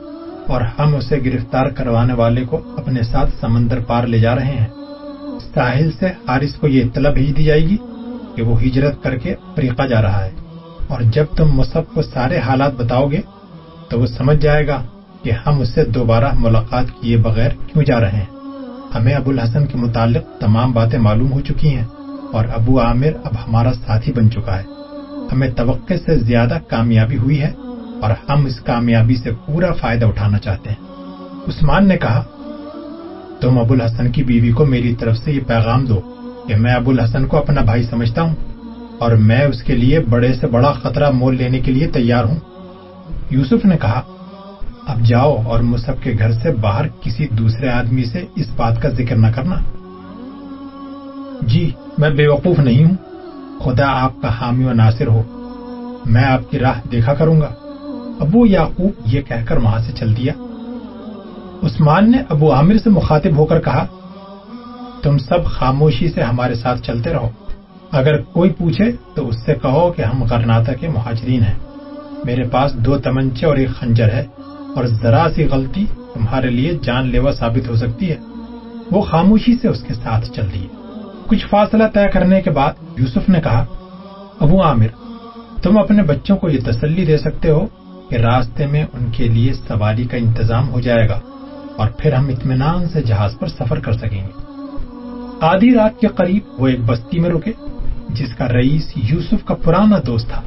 اور 0.47 0.61
ہم 0.79 0.95
اسے 0.95 1.21
گرفتار 1.25 1.67
کروانے 1.67 2.13
والے 2.13 2.45
کو 2.45 2.61
اپنے 2.77 3.03
ساتھ 3.03 3.31
سمندر 3.41 3.81
پار 3.81 4.07
لے 4.07 4.19
جا 4.19 4.35
رہے 4.35 4.57
ہیں۔ 4.61 4.67
ساحل 5.55 5.91
سے 5.93 6.07
حارث 6.07 6.55
کو 6.55 6.69
یہ 6.69 6.85
اطلاع 6.85 7.13
بھیج 7.13 7.37
دی 7.37 7.45
جائے 7.45 7.63
گی 7.63 7.77
کہ 8.35 8.43
وہ 8.43 8.63
ہجرت 8.63 9.03
کر 9.03 9.17
کے 9.17 9.33
افریقہ 9.33 9.83
جا 9.83 10.03
رہا 10.03 10.25
ہے۔ 10.25 10.31
اور 10.89 11.01
جب 11.01 11.25
تم 11.37 11.49
مصحف 11.53 11.95
کو 11.95 12.03
سارے 12.03 12.39
حالات 12.39 12.75
بتاؤ 12.75 13.09
گے 13.11 13.21
تو 13.89 14.01
وہ 14.01 14.07
سمجھ 14.07 14.39
جائے 14.39 14.67
گا 14.67 14.83
کہ 15.23 15.33
ہم 15.47 15.61
اس 15.61 15.69
سے 15.75 15.85
دوبارہ 15.85 16.25
ملاقات 16.39 16.85
کیے 17.01 17.17
بغیر 17.17 17.51
کیوں 17.51 17.85
جا 17.85 18.01
رہے 18.01 18.13
ہیں؟ 18.13 18.27
ہمیں 18.95 19.15
ابو 19.15 19.31
الحسن 19.31 19.67
کے 19.67 19.79
متعلق 19.79 20.41
تمام 20.41 20.73
باتیں 20.73 20.99
معلوم 20.99 21.33
ہو 21.33 21.41
چکی 21.41 21.77
ہیں 21.77 21.85
اور 22.33 22.45
ابو 22.55 22.81
عامر 22.81 23.11
اب 23.25 23.33
ہمارا 23.47 23.73
ساتھی 23.73 24.13
بن 24.13 24.31
چکا 24.31 24.59
ہے۔ 24.59 24.63
ہمیں 25.33 25.49
توقع 25.49 25.95
سے 26.07 26.19
زیادہ 26.19 26.59
کامیابی 26.69 27.19
ہوئی 27.19 27.41
ہے 27.41 27.51
اور 28.03 28.31
ہم 28.31 28.45
اس 28.47 28.61
کامیابی 28.61 29.17
سے 29.17 29.31
پورا 29.47 29.73
فائدہ 29.73 30.07
اٹھانا 30.07 30.39
چاہتے 30.39 30.71
ہیں۔ 30.71 30.77
عثمان 31.49 31.89
نے 31.89 31.97
کہا، 31.97 32.25
تم 33.41 33.59
ابو 33.59 33.75
الحسن 33.75 34.13
کی 34.13 34.23
بیوی 34.23 34.53
کو 34.53 34.65
میری 34.65 34.95
طرف 34.95 35.17
سے 35.19 35.33
یہ 35.33 35.41
پیغام 35.47 35.85
دو 35.85 36.01
کہ 36.49 36.57
میں 36.57 36.75
ابو 36.75 36.91
الحسن 36.91 37.27
کو 37.27 37.37
اپنا 37.37 37.61
بھائی 37.61 37.83
سمجھتا 37.83 38.23
ہوں 38.23 38.35
اور 38.99 39.13
میں 39.13 39.45
اس 39.45 39.63
کے 39.63 39.77
لیے 39.77 40.01
بڑے 40.01 40.33
سے 40.33 40.47
بڑا 40.47 40.73
خطرہ 40.73 41.11
مول 41.11 41.37
لینے 41.37 41.59
کے 41.59 41.73
لیے 41.73 41.87
تیار 41.87 42.25
ہوں۔ 42.25 42.39
یوسف 43.31 43.65
نے 43.65 43.77
کہا 43.77 44.03
اب 44.91 45.01
جاؤ 45.01 45.43
اور 45.45 45.61
مصحف 45.61 46.03
کے 46.03 46.13
گھر 46.19 46.33
سے 46.33 46.53
باہر 46.53 46.85
کسی 47.01 47.27
دوسرے 47.27 47.69
آدمی 47.69 48.05
سے 48.05 48.25
اس 48.37 48.47
بات 48.57 48.83
کا 48.83 48.89
ذکر 48.89 49.17
نہ 49.17 49.27
کرنا۔ 49.35 49.57
جی 51.43 51.71
میں 51.99 52.11
بے 52.11 52.27
وقوف 52.27 52.59
نہیں 52.59 52.85
ہوں۔ 52.85 52.95
خدا 53.65 54.03
آپ 54.03 54.13
کا 54.23 54.29
حامی 54.41 54.65
و 54.65 54.73
ناصر 54.73 55.07
ہو۔ 55.07 55.23
میں 56.07 56.25
آپ 56.25 56.51
کی 56.51 56.59
راہ 56.59 56.89
دیکھا 56.93 57.15
کروں 57.15 57.41
گا۔ 57.41 57.55
ابو 58.21 58.47
یعقوب 58.47 58.91
یہ 59.05 59.23
کہہ 59.23 59.45
کر 59.49 59.57
وہاں 59.57 59.79
سے 59.79 59.93
چل 59.93 60.17
دیا۔ 60.17 60.33
عثمان 61.63 62.11
نے 62.11 62.19
ابو 62.29 62.53
عامر 62.53 62.75
سے 62.85 62.91
مخاطب 62.91 63.37
ہو 63.37 63.45
کر 63.45 63.61
کہا، 63.61 63.87
تم 65.03 65.19
سب 65.19 65.45
خاموشی 65.45 66.09
سے 66.11 66.23
ہمارے 66.23 66.55
ساتھ 66.55 66.83
چلتے 66.83 67.13
رہو۔ 67.13 67.29
اگر 67.91 68.23
کوئی 68.23 68.51
پوچھے 68.51 68.93
تو 69.15 69.29
اس 69.29 69.37
سے 69.47 69.55
کہو 69.55 69.93
کہ 69.93 70.03
ہم 70.03 70.25
غرناتا 70.25 70.73
کے 70.73 70.89
مہاجرین 70.89 71.43
ہیں۔ 71.43 71.59
میرے 72.25 72.45
پاس 72.45 72.73
دو 72.75 72.99
تمنچے 72.99 73.47
اور 73.47 73.57
ایک 73.57 73.71
خنجر 73.71 74.09
ہے۔ 74.09 74.27
اور 74.77 74.85
ذرا 74.85 75.27
سی 75.35 75.45
غلطی 75.45 75.87
تمہارے 76.15 76.51
لیے 76.51 76.79
جان 76.83 77.07
لیوا 77.07 77.33
ثابت 77.33 77.69
ہو 77.69 77.77
سکتی 77.77 78.11
ہے۔ 78.11 78.17
وہ 78.91 79.01
خاموشی 79.01 79.55
سے 79.63 79.69
اس 79.69 79.83
کے 79.83 79.95
ساتھ 79.95 80.31
چل 80.31 80.47
رہی 80.53 80.67
کچھ 81.27 81.47
فاصلہ 81.47 81.85
طے 81.95 82.09
کرنے 82.13 82.43
کے 82.43 82.51
بعد 82.51 82.73
یوسف 82.99 83.29
نے 83.29 83.41
کہا، 83.41 83.65
ابو 84.41 84.63
عامر، 84.63 84.87
تم 85.63 85.79
اپنے 85.79 86.03
بچوں 86.03 86.37
کو 86.37 86.51
یہ 86.51 86.59
تسلی 86.65 87.05
دے 87.05 87.19
سکتے 87.19 87.51
ہو 87.51 87.67
کہ 88.09 88.17
راستے 88.17 88.67
میں 88.67 88.85
ان 88.93 89.11
کے 89.13 89.29
لیے 89.29 89.53
سواری 89.53 90.05
کا 90.05 90.17
انتظام 90.17 90.69
ہو 90.69 90.81
جائے 90.81 91.09
گا 91.09 91.21
اور 91.77 91.89
پھر 91.99 92.13
ہم 92.13 92.29
اطمینان 92.29 92.89
سے 92.89 93.03
جہاز 93.03 93.39
پر 93.39 93.49
سفر 93.49 93.79
کر 93.79 93.93
سکیں 93.93 94.23
گے۔ 94.23 94.33
آدھی 95.41 95.75
رات 95.75 96.01
کے 96.01 96.07
قریب 96.07 96.43
وہ 96.59 96.69
ایک 96.69 96.81
بستی 96.87 97.19
میں 97.19 97.31
رکے، 97.31 97.53
جس 98.09 98.35
کا 98.35 98.49
رئیس 98.49 98.93
یوسف 98.97 99.45
کا 99.45 99.55
پرانا 99.55 99.97
دوست 100.07 100.29
تھا۔ 100.29 100.43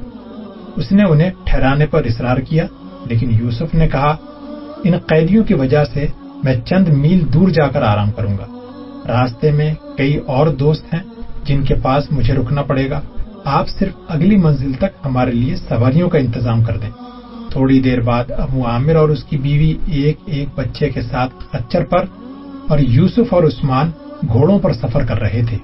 اس 0.75 0.91
نے 0.91 1.03
انہیں 1.03 1.31
ٹھہرانے 1.45 1.85
پر 1.85 2.03
اصرار 2.05 2.37
کیا 2.37 2.65
لیکن 3.05 3.31
یوسف 3.31 3.73
نے 3.73 3.87
کہا، 3.87 4.15
ان 4.83 4.97
قیدیوں 4.97 5.43
کی 5.43 5.53
وجہ 5.53 5.85
سے 5.93 6.07
میں 6.43 6.55
چند 6.65 6.87
میل 6.87 7.33
دور 7.33 7.49
جا 7.49 7.67
کر 7.67 7.81
آرام 7.81 8.11
کروں 8.11 8.37
گا۔ 8.37 8.45
راستے 9.07 9.51
میں 9.51 9.73
کئی 9.97 10.17
اور 10.17 10.47
دوست 10.47 10.93
ہیں 10.93 11.03
جن 11.43 11.63
کے 11.63 11.75
پاس 11.75 12.11
مجھے 12.11 12.33
رکنا 12.33 12.61
پڑے 12.61 12.89
گا۔ 12.89 13.01
آپ 13.43 13.69
صرف 13.69 13.93
اگلی 14.07 14.37
منزل 14.37 14.73
تک 14.73 15.05
ہمارے 15.05 15.31
لیے 15.31 15.55
سواریوں 15.55 16.09
کا 16.09 16.17
انتظام 16.17 16.63
کر 16.63 16.77
دیں۔ 16.77 16.89
تھوڑی 17.49 17.79
دیر 17.79 18.01
بعد 18.01 18.31
ابو 18.37 18.65
عامر 18.65 18.95
اور 18.95 19.09
اس 19.09 19.23
کی 19.23 19.37
بیوی 19.37 19.75
ایک 19.85 20.17
ایک 20.25 20.49
بچے 20.55 20.89
کے 20.89 21.01
ساتھ 21.01 21.33
کچر 21.51 21.83
پر 21.83 22.05
اور 22.69 22.79
یوسف 22.79 23.33
اور 23.33 23.43
عثمان 23.43 23.91
گھوڑوں 24.27 24.59
پر 24.59 24.73
سفر 24.73 25.05
کر 25.05 25.19
رہے 25.19 25.41
تھے۔ 25.49 25.57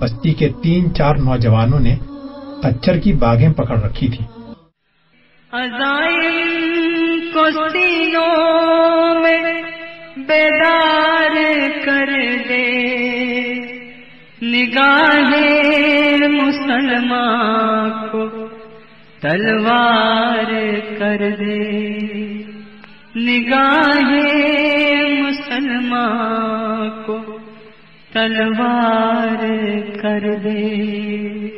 بستی 0.00 0.34
کے 0.34 0.48
تین 0.62 0.94
چار 0.94 1.14
نوجوانوں 1.14 1.80
نے 1.80 1.96
کچر 2.62 2.98
کی 2.98 3.12
باغیں 3.12 3.52
پکڑ 3.52 3.80
رکھی 3.80 4.08
تھی 4.08 4.39
کو 7.32 7.68
سینوں 7.68 9.14
میں 9.20 9.62
بیدار 10.16 11.36
کر 11.84 12.10
دے۔ 12.48 12.90
نگاہ 14.42 15.30
مسلمان 16.28 18.08
کو 18.12 18.28
تلوار 19.20 20.52
کر 20.98 21.30
دے۔ 21.38 21.92
نگاہ 23.16 24.10
مسلمان 25.22 27.02
کو 27.06 27.38
تلوار 28.12 29.44
کر 30.02 30.34
دے۔ 30.44 31.49